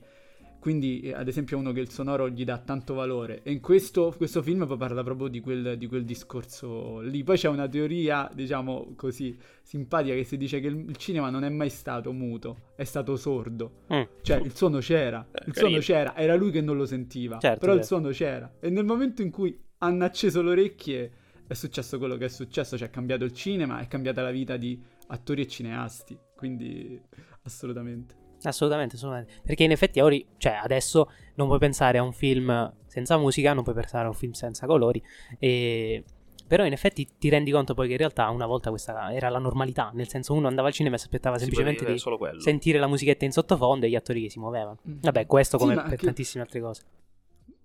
[0.60, 3.42] Quindi, eh, ad esempio, uno che il sonoro gli dà tanto valore.
[3.44, 7.24] E in questo, questo film parla proprio di quel, di quel discorso lì.
[7.24, 11.44] Poi c'è una teoria, diciamo così, simpatica che si dice che il, il cinema non
[11.44, 13.84] è mai stato muto, è stato sordo.
[13.94, 14.02] Mm.
[14.22, 17.40] Cioè, il suono c'era, Eh, il suono c'era, era lui che non lo sentiva.
[17.40, 17.96] Certo, però il certo.
[17.96, 18.54] suono c'era.
[18.60, 21.12] E nel momento in cui hanno acceso le orecchie,
[21.48, 22.78] è successo quello che è successo.
[22.78, 26.18] Cioè, è cambiato il cinema, è cambiata la vita di attori e cineasti.
[26.36, 27.02] Quindi,
[27.44, 28.19] assolutamente.
[28.44, 29.34] Assolutamente, assolutamente.
[29.44, 33.64] Perché in effetti ora, cioè adesso non puoi pensare a un film senza musica, non
[33.64, 35.02] puoi pensare a un film senza colori.
[35.38, 36.04] E...
[36.48, 39.38] Però in effetti ti rendi conto poi che in realtà una volta questa era la
[39.38, 39.92] normalità.
[39.94, 42.02] Nel senso uno andava al cinema e si aspettava Si semplicemente di
[42.40, 44.80] sentire la musichetta in sottofondo e gli attori che si muovevano.
[44.90, 44.98] Mm.
[45.02, 46.82] Vabbè, questo Sì, come ma per che- tantissime altre cose.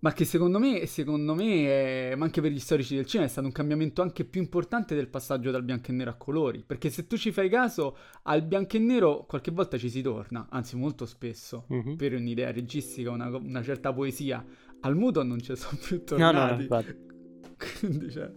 [0.05, 3.33] Ma che secondo me, secondo me, è- ma anche per gli storici del cinema, è
[3.33, 6.63] stato un cambiamento anche più importante del passaggio dal bianco e nero a colori.
[6.67, 10.47] Perché se tu ci fai caso, al bianco e nero qualche volta ci si torna,
[10.51, 11.97] anzi molto spesso, Mhm.
[11.97, 14.45] per un'idea registica, una, una certa poesia.
[14.81, 16.97] Al muto non ci sono più No, no, no, tornati.
[17.81, 18.31] Quindi, cioè,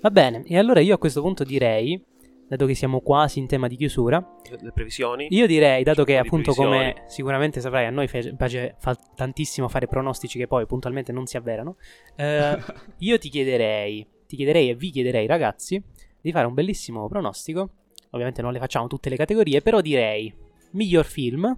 [0.00, 2.02] Va bene, e allora io a questo punto direi
[2.50, 4.18] dato che siamo quasi in tema di chiusura,
[4.60, 5.28] Le previsioni?
[5.30, 9.86] io direi, dato che Di appunto come sicuramente saprai, a noi piace fa tantissimo fare
[9.86, 11.76] pronostici che poi puntualmente non si avverano,
[12.16, 12.58] eh,
[12.98, 15.80] io ti chiederei, ti chiederei e vi chiederei ragazzi
[16.20, 17.70] di fare un bellissimo pronostico.
[18.10, 20.34] Ovviamente non le facciamo tutte le categorie, però direi
[20.72, 21.56] miglior film,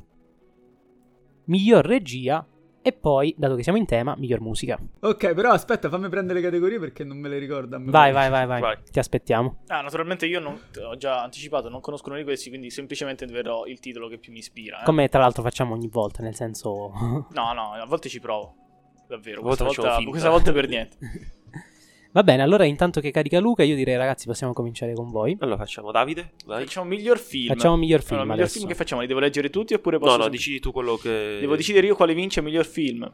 [1.44, 2.46] miglior regia
[2.82, 4.78] e poi, dato che siamo in tema, miglior musica.
[5.00, 7.76] Ok, però aspetta, fammi prendere le categorie perché non me le ricordo.
[7.76, 8.76] a Vai, vai, vai, vai, Vai.
[8.90, 9.62] Ti aspettiamo.
[9.68, 13.66] Ah, naturalmente io non, ho già anticipato, non conosco uno di questi, quindi semplicemente verrò
[13.66, 14.80] il titolo che più mi ispira.
[14.80, 14.84] eh.
[14.84, 16.90] Come tra l'altro facciamo ogni volta, nel senso...
[17.30, 18.56] No, no, a volte ci provo.
[19.06, 20.96] Davvero, questa volta, questa volta per niente.
[22.12, 25.34] Va bene, allora intanto che carica Luca, io direi ragazzi possiamo cominciare con voi.
[25.40, 26.64] Allora facciamo Davide, vai.
[26.64, 27.48] Facciamo miglior film.
[27.48, 28.58] Facciamo miglior film Allora, miglior adesso.
[28.58, 29.00] film che facciamo?
[29.00, 30.10] Li devo leggere tutti oppure posso...
[30.10, 31.38] No, no, sem- decidi tu quello che...
[31.40, 33.10] Devo decidere io quale vince miglior film.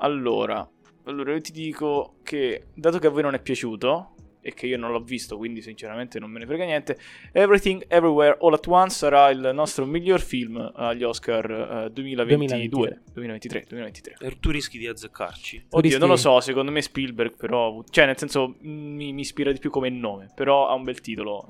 [0.00, 0.68] Allora,
[1.04, 4.10] allora io ti dico che, dato che a voi non è piaciuto,
[4.48, 6.98] e che io non l'ho visto, quindi sinceramente non me ne frega niente,
[7.32, 13.00] Everything Everywhere All At Once sarà il nostro miglior film agli Oscar eh, 2022.
[13.12, 14.16] 2023, 2023.
[14.20, 15.66] E tu rischi di azzeccarci.
[15.68, 19.52] Oddio, rischi- non lo so, secondo me Spielberg però, cioè nel senso mi, mi ispira
[19.52, 21.46] di più come nome, però ha un bel titolo,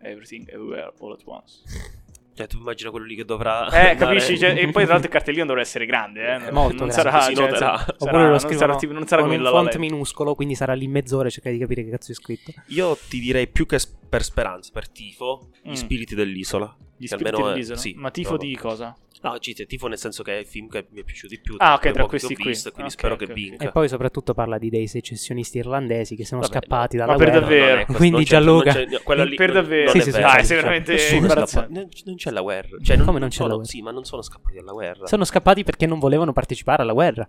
[0.00, 1.62] eh, Everything Everywhere All At Once.
[2.38, 3.68] Cioè, tu immagina quello lì che dovrà...
[3.70, 4.38] Eh, andare- capisci?
[4.38, 6.38] Cioè, e poi tra l'altro il cartellino dovrà essere grande, eh.
[6.38, 6.92] Non, molto non grande.
[6.92, 9.42] sarà, Si cioè, sarà- Oppure sarà- lo non scrivono sarà, tipo- non sarà con come
[9.42, 12.52] un font minuscolo, quindi sarà lì mezz'ora e cercare di capire che cazzo è scritto.
[12.66, 15.72] Io ti direi più che per speranza, per tifo, Mm.
[15.72, 16.72] gli spiriti dell'isola.
[16.96, 17.76] Gli spiriti almeno è- dell'isola.
[17.78, 18.48] sì, Ma tifo proprio.
[18.50, 18.96] di cosa?
[19.20, 21.56] No, cite, tifo nel senso che è il film che mi è piaciuto di più.
[21.58, 22.44] Ah, ok, tra questi ho qui.
[22.50, 23.64] visto, quindi Ok, spero ok, che vinca.
[23.68, 27.02] E poi soprattutto parla di dei secessionisti irlandesi che sono Vabbè, scappati no.
[27.04, 27.44] dalla Ma per guerra.
[27.46, 27.74] davvero?
[27.84, 29.90] Questo, Quindi Gianluca- non c'è- quella lì Per davvero?
[29.90, 30.54] Sì, sì, sì.
[30.54, 31.74] veramente nessuno è imbarazzante.
[31.74, 32.76] scappato- non- c'è la guerra.
[32.80, 33.70] Cioè, non, Come non c'è sono- la guerra?
[33.70, 35.06] Sì, ma non sono scappati dalla guerra.
[35.08, 37.28] Sono scappati perché non volevano partecipare alla guerra.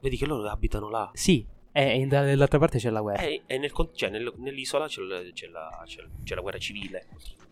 [0.00, 1.10] Vedi che loro abitano là.
[1.14, 3.22] Sì, e dall'altra parte c'è la guerra.
[3.22, 7.06] Eh, e nel cioè, nel- nell'isola c'è, la, c'è, c'è la guerra civile,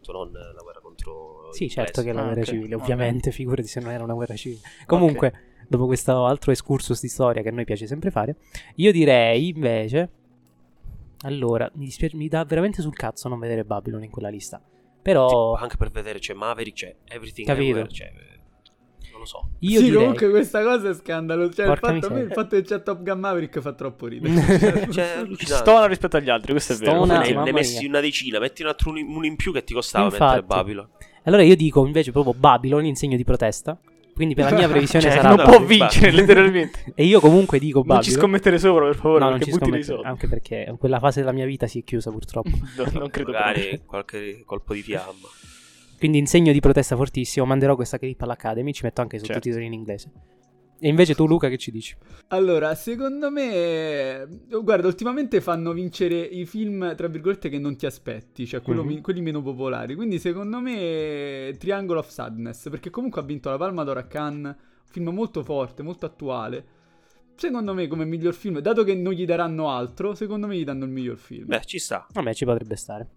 [0.07, 3.69] non la guerra contro Sì, certo che è la Ah, guerra ok, civile, ovviamente, figurati
[3.69, 4.61] se non era una guerra civile.
[4.87, 5.33] Comunque,
[5.69, 8.37] dopo questo altro excursus di storia che a noi piace sempre fare,
[8.77, 10.11] io direi invece...
[11.25, 14.61] Allora, mi, dispiace, mi dà veramente sul cazzo non vedere Babylon in quella lista.
[15.01, 17.79] Però Sì, anche per vedere c'è Maverick, c'è Everything Capito.
[17.79, 18.34] Everywhere, c'è, non
[19.25, 19.49] lo so.
[19.61, 19.99] io sì, direi...
[19.99, 21.51] comunque questa cosa è scandalo.
[21.51, 24.33] Cioè, il fatto, me il fatto che c'è Top Gun Maverick fa troppo ridere.
[24.93, 25.45] Cioè, allucinante.
[25.45, 27.05] Stona rispetto agli altri, questo è vero.
[27.05, 30.05] Ne, ne messi una decina, metti un altro un, uno in più che ti costava
[30.07, 30.23] Infatti.
[30.25, 30.89] mettere Babylon.
[31.25, 33.79] Allora io dico invece proprio Babylon in segno di protesta.
[34.15, 35.57] Quindi per la mia previsione Cioè, sarà non Babylon.
[35.59, 36.93] può vincere, letteralmente.
[36.95, 38.19] E io comunque dico Non ci Babylon.
[38.21, 40.05] scommettere sopra, per favore, no, non ci soldi.
[40.05, 42.51] anche perché quella fase della mia vita si è chiusa purtroppo.
[42.77, 45.29] No, non credo Magari qualche colpo di fiamma.
[45.99, 49.35] Quindi in segno di protesta fortissimo manderò questa clip all'Academy, ci metto anche i Certo.
[49.35, 50.11] sottotitoli in inglese.
[50.81, 51.97] E invece tu Luca che ci dici?
[52.29, 54.27] Allora, secondo me,
[54.63, 58.89] guarda, ultimamente fanno vincere i film, tra virgolette, che non ti aspetti, cioè quello Mhm.
[58.89, 59.95] mi- quelli meno popolari.
[59.95, 64.55] Quindi, secondo me, Triangle of Sadness, perché comunque ha vinto la Palma d'Oro a Cannes,
[64.57, 66.67] un film molto forte, molto attuale.
[67.37, 70.85] Secondo me, come miglior film, dato che non gli daranno altro, secondo me gli danno
[70.85, 71.47] il miglior film.
[71.47, 72.07] Beh, ci sta.
[72.13, 73.09] Vabbè, ci potrebbe stare.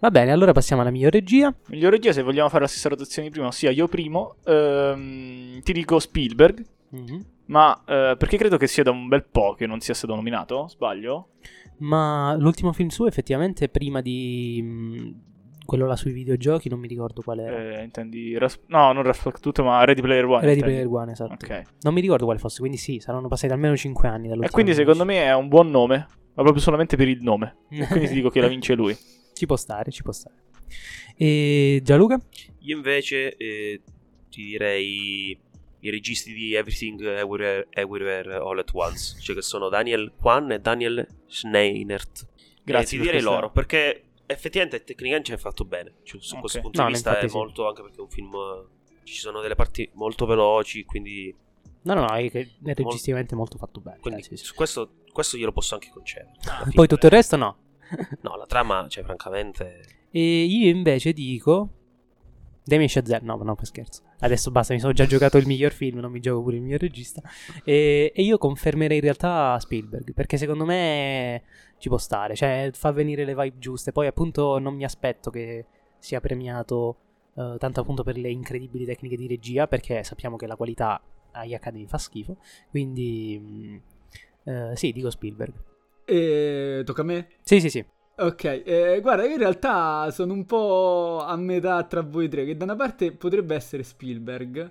[0.00, 1.54] Va bene, allora passiamo alla miglior regia.
[1.68, 5.72] Miglior regia, se vogliamo fare la stessa rotazione di prima, ossia io primo, ehm, ti
[5.72, 7.24] dico Spielberg, Mhm.
[7.46, 10.68] ma eh, perché credo che sia da un bel po' che non sia stato nominato,
[10.68, 11.28] sbaglio?
[11.78, 17.22] Ma l'ultimo film suo effettivamente prima di mh, quello là sui videogiochi, non mi ricordo
[17.22, 17.78] qual era.
[17.80, 18.36] Eh, intendi...
[18.38, 20.40] Ras- no, non tutto, ma Ready Player One.
[20.40, 20.74] Ready intendi?
[20.80, 21.44] Player One, esatto.
[21.44, 21.62] Ok.
[21.80, 24.52] Non mi ricordo quale fosse, quindi sì, saranno passati almeno 5 anni E dall'ultimo.
[24.52, 27.56] quindi secondo me è un buon nome, ma proprio solamente per il nome.
[27.88, 28.96] Quindi ti dico che la vince lui.
[29.36, 30.34] Ci può stare, ci può stare.
[31.14, 32.18] E Gianluca?
[32.60, 33.82] Io invece eh,
[34.30, 35.38] ti direi
[35.80, 40.58] i registi di Everything Everywhere, Everywhere All At Once, cioè che sono Daniel Kwan e
[40.60, 42.26] Daniel Schneinert.
[42.64, 45.96] Grazie Eh, ti direi questa- loro, perché effettivamente tecnicamente è fatto bene.
[46.02, 46.40] Cioè, su Ok.
[46.40, 47.36] questo punto No, di vista è sì.
[47.36, 48.34] molto, anche perché è un film...
[48.34, 48.74] eh,
[49.04, 51.32] Ci sono delle parti molto veloci, quindi,
[51.82, 53.98] No, no, no, è è registicamente molto fatto bene.
[54.00, 54.44] quindi eh, sì, sì.
[54.46, 56.32] su questo, questo glielo posso anche concedere.
[56.74, 57.58] Poi tutto il resto no.
[58.22, 59.80] No, la trama, cioè, francamente...
[60.10, 61.70] E io invece dico
[62.64, 64.02] Damien Chazelle, no, no, per scherzo.
[64.18, 66.80] Adesso basta, mi sono già giocato il miglior film, non mi gioco pure il miglior
[66.80, 67.22] regista.
[67.62, 71.42] E, e io confermerei in realtà Spielberg, perché secondo me
[71.78, 73.92] ci può stare, cioè fa venire le vibe giuste.
[73.92, 75.66] Poi appunto non mi aspetto che
[75.98, 76.96] sia premiato
[77.36, 81.00] eh, tanto appunto per le incredibili tecniche di regia, perché sappiamo che la qualità
[81.32, 82.38] agli Academy fa schifo.
[82.70, 83.38] Quindi
[84.44, 85.52] mh, eh, sì, dico Spielberg.
[86.06, 87.28] E tocca a me?
[87.42, 87.84] Sì, sì, sì.
[88.18, 92.56] Ok, eh, guarda, io in realtà sono un po' a metà tra voi tre, che
[92.56, 94.70] da una parte potrebbe essere Spielberg,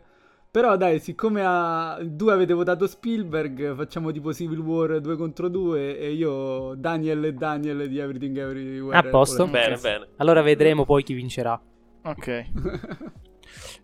[0.56, 6.00] Però dai, siccome a due avete votato Spielberg, facciamo tipo Civil War 2 contro 2
[6.00, 8.98] e io Daniel e Daniel di Everything Everywhere.
[8.98, 9.46] A posto.
[9.48, 10.08] Bene, bene.
[10.16, 11.62] Allora vedremo poi chi vincerà.
[12.06, 12.46] Ok.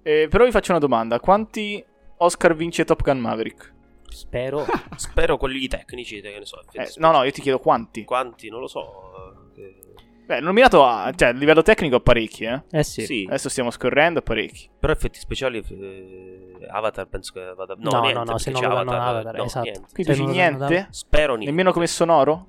[0.03, 1.19] Eh, però vi faccio una domanda.
[1.19, 1.83] Quanti
[2.17, 3.73] Oscar vince Top Gun Maverick?
[4.15, 4.65] Spero.
[4.95, 6.61] Spero quelli tecnici, che ne so.
[6.73, 8.03] Eh, no, no, io ti chiedo quanti.
[8.03, 8.49] Quanti?
[8.49, 9.51] Non lo so.
[9.55, 9.79] eh,
[10.25, 11.11] Beh, nominato a...
[11.13, 12.63] Cioè, a livello tecnico parecchi, eh.
[12.71, 13.05] Eh sì.
[13.05, 13.25] sì.
[13.27, 14.69] Adesso stiamo scorrendo parecchi.
[14.79, 18.67] Però effetti speciali eh, Avatar penso che vada No, No, no, niente, no, se perché
[18.67, 19.63] non danno Avatar, no, esatto.
[19.63, 19.87] niente.
[19.93, 20.87] Quindi Se dici niente?
[20.91, 21.45] Spero niente.
[21.51, 22.47] Nemmeno come sonoro?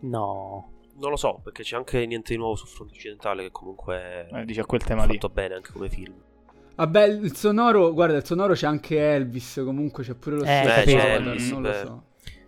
[0.00, 0.72] No.
[0.96, 4.44] Non lo so, perché c'è anche niente di nuovo sul fronte occidentale che comunque Eh,
[4.44, 5.14] dice a quel è tema lì.
[5.14, 6.14] fatto bene anche come film.
[6.80, 10.96] Vabbè, il sonoro, guarda, il sonoro c'è anche Elvis, comunque c'è pure lo Eh, stesso
[10.98, 12.02] Elvis, non lo so.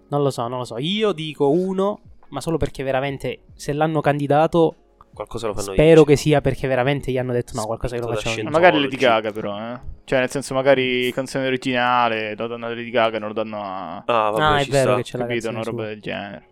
[0.09, 0.79] Non lo so, non lo so.
[0.79, 4.77] Io dico uno, ma solo perché veramente se l'hanno candidato
[5.13, 6.05] Qualcosa lo fanno spero vincere.
[6.07, 8.49] che sia perché veramente gli hanno detto no, qualcosa che lo facciamo.
[8.49, 9.79] Magari Lady Gaga però, eh.
[10.05, 13.97] Cioè, nel senso, magari canzone originale lo danno a Lady Gaga, non lo danno a...
[14.07, 14.97] Ah, vabbè, Ah, è vero sta.
[14.97, 15.49] che c'è la Capito?
[15.51, 15.87] Una roba sua.
[15.89, 16.43] del genere.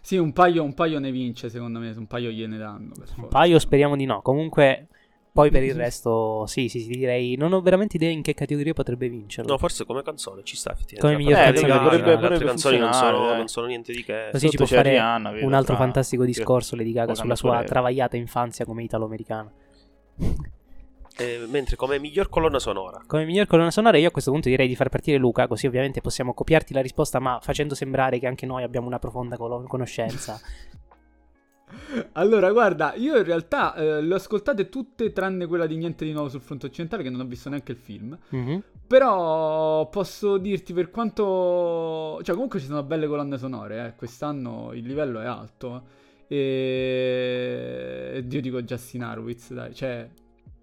[0.00, 2.90] Sì, un paio, un paio ne vince, secondo me, un paio gliene danno.
[2.98, 3.28] per Un forza.
[3.28, 4.20] paio speriamo di no.
[4.22, 4.88] Comunque
[5.38, 8.72] poi per il resto sì, sì, sì, direi non ho veramente idea in che categoria
[8.72, 9.52] potrebbe vincerlo.
[9.52, 11.00] No, forse come canzone ci sta effettivamente.
[11.00, 12.18] Come La miglior parte canzone originale.
[12.18, 14.28] Le altre canzoni non sono, non sono niente di che.
[14.32, 17.36] Così ci Sotto può c'è fare Rihanna, un altro tra- fantastico discorso Lady Gaga sulla
[17.36, 19.52] sua travagliata infanzia come italo-americana.
[21.20, 23.02] Eh, mentre come miglior colonna sonora.
[23.04, 26.00] Come miglior colonna sonora io a questo punto direi di far partire Luca, così ovviamente
[26.00, 30.40] possiamo copiarti la risposta, ma facendo sembrare che anche noi abbiamo una profonda colo- conoscenza.
[32.12, 36.12] Allora, guarda, io in realtà eh, le ho ascoltate tutte tranne quella di Niente di
[36.12, 38.16] nuovo sul fronte occidentale, che non ho visto neanche il film.
[38.30, 38.62] Mhm.
[38.86, 42.20] Però posso dirti per quanto...
[42.22, 43.94] Cioè, comunque ci sono belle colonne sonore, eh.
[43.96, 45.82] Quest'anno il livello è alto.
[46.28, 48.10] E...
[48.14, 49.74] e Dio dico Justin Harwitz, dai.
[49.74, 50.08] Cioè,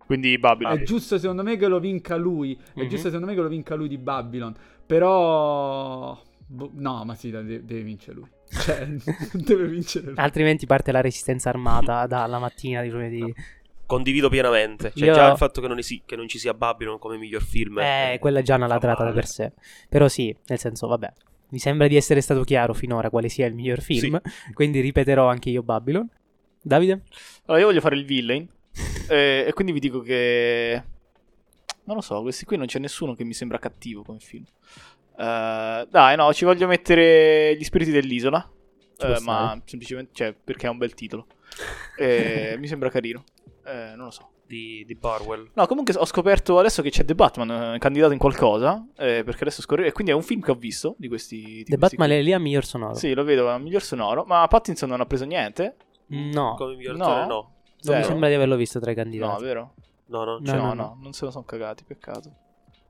[0.05, 0.77] Quindi Babylon.
[0.77, 2.57] è giusto secondo me che lo vinca lui.
[2.73, 2.87] È Mhm.
[2.87, 4.53] giusto secondo me che lo vinca lui di Babylon.
[4.85, 6.19] Però...
[6.47, 8.27] boh, no, ma sì, deve vincere lui.
[8.55, 8.87] Cioè,
[9.33, 10.13] deve vincere.
[10.15, 13.33] Altrimenti parte la resistenza armata dalla mattina di lunedì.
[13.85, 14.91] Condivido pienamente.
[14.95, 17.43] Cioè, Io- già il fatto che non, esi- che non ci sia Babylon come miglior
[17.43, 17.79] film.
[17.79, 19.51] Eh, quella è già una fa latrata da per sé.
[19.89, 21.11] Però sì, nel senso, vabbè.
[21.49, 24.19] Mi sembra di essere stato chiaro finora quale sia il miglior film.
[24.53, 26.09] Quindi ripeterò anche io Babylon.
[26.61, 27.03] Davide?
[27.45, 28.47] Allora, io voglio fare il villain.
[29.07, 30.83] eh, e quindi vi dico che.
[31.83, 34.43] Non lo so, questi qui non c'è nessuno che mi sembra cattivo come film.
[35.17, 38.47] Eh, dai, no, ci voglio mettere Gli spiriti dell'isola.
[38.97, 39.61] Eh, ma stare.
[39.65, 41.27] semplicemente, cioè, perché è un bel titolo.
[41.97, 43.23] Eh, mi sembra carino.
[43.65, 44.29] Eh, non lo so.
[44.47, 45.49] Di, di Barwell.
[45.53, 48.85] No, comunque ho scoperto adesso che c'è The Batman eh, candidato in qualcosa.
[48.95, 49.87] eh, perché adesso scorre.
[49.87, 51.37] E quindi è un film che ho visto di questi.
[51.41, 52.17] Di The questi Batman qui.
[52.17, 52.93] è lì a miglior sonoro.
[52.93, 54.23] Sì, lo vedo, un miglior sonoro.
[54.25, 55.75] Ma Pattinson non ha preso niente.
[56.07, 57.25] No, Come miglior No.
[57.25, 57.53] no.
[57.81, 59.43] non mi sembra di averlo visto tra i No, candidati.
[59.43, 59.73] vero?
[60.07, 60.97] No, no, No, cioè, No, no, no, no.
[61.01, 62.31] non se lo sono cagati, peccato.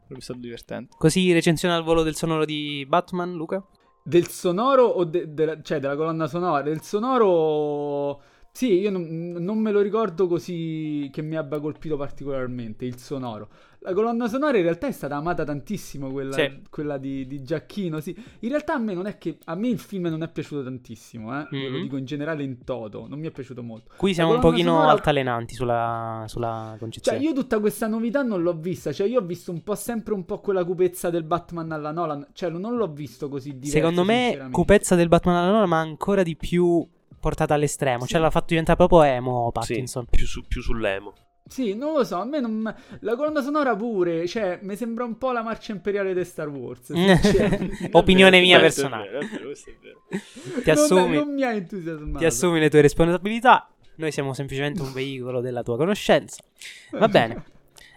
[0.05, 0.95] Sarebbe stato divertente.
[0.97, 3.63] Così recensione al volo del sonoro di Batman, Luca?
[4.03, 6.61] Del sonoro o de- della- cioè della colonna sonora?
[6.61, 8.21] Del sonoro...
[8.55, 13.49] Sì, io non, non me lo ricordo così che mi abbia colpito particolarmente il sonoro.
[13.79, 16.61] La colonna sonora in realtà è stata amata tantissimo, quella, Sì.
[16.69, 18.15] quella di, di Giacchino, sì.
[18.39, 19.39] In realtà a me non è che...
[19.43, 21.47] A me il film non è piaciuto tantissimo, eh.
[21.51, 23.91] Ve Lo dico in generale in toto, non mi è piaciuto molto.
[23.97, 27.17] Qui siamo un pochino sonora- altalenanti sulla, sulla Cioè, concezione.
[27.19, 28.93] io tutta questa novità non l'ho vista.
[28.93, 32.25] Cioè, io ho visto un po' sempre un po' quella cupezza del Batman alla Nolan.
[32.31, 33.75] Cioè, non l'ho visto così diverso.
[33.75, 36.87] Secondo me, cupezza del Batman alla Nola, ma ancora di più
[37.25, 38.03] portata all'estremo.
[38.03, 38.09] Sì.
[38.09, 40.05] Cioè, l'ha fatto diventare proprio emo Sì, Pattinson.
[40.09, 41.13] più, su- più sull'emo.
[41.47, 42.75] Sì, non lo so, a me non...
[43.01, 46.91] La colonna sonora pure, cioè, mi sembra un po' la marcia imperiale di Star Wars.
[46.93, 47.89] sinceramente.
[47.93, 49.09] Opinione mia è personale.
[49.09, 50.61] vero, è vero, questo è vero.
[50.63, 52.17] Ti assumi, Non, non mi ha entusiasmato.
[52.19, 53.69] ti assumi le tue responsabilità.
[53.97, 56.43] Noi siamo semplicemente un veicolo della tua conoscenza.
[56.91, 57.43] Va bene.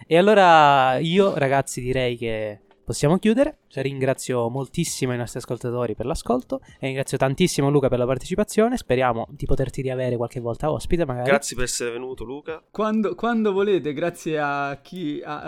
[0.07, 3.59] E allora io, ragazzi, direi che possiamo chiudere.
[3.75, 6.61] Ringrazio moltissimo i nostri ascoltatori per l'ascolto.
[6.81, 8.77] E ringrazio tantissimo Luca per la partecipazione.
[8.77, 11.29] Speriamo di poterti riavere qualche volta ospite, magari.
[11.29, 12.63] Grazie per essere venuto, Luca.
[12.71, 15.41] Quando, quando volete, grazie a chi ha,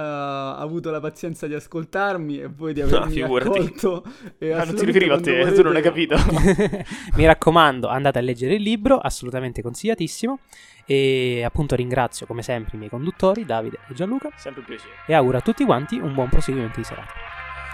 [0.53, 3.49] ha avuto la pazienza di ascoltarmi e voi di avermi figurati.
[3.59, 4.05] accolto.
[4.39, 6.17] E Ah, non ti riferivo a te, volete- tu non hai capito.
[7.17, 10.39] Mi raccomando, andate a leggere il libro, assolutamente consigliatissimo.
[10.85, 14.31] E appunto ringrazio come sempre i miei conduttori, Davide e Gianluca.
[14.37, 14.93] Sempre un piacere.
[15.07, 17.09] E auguro a tutti quanti un buon proseguimento di serata.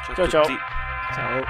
[0.06, 0.42] Ciao, Ciao, a ciao.
[0.44, 0.58] tutti.
[1.14, 1.42] Ciao.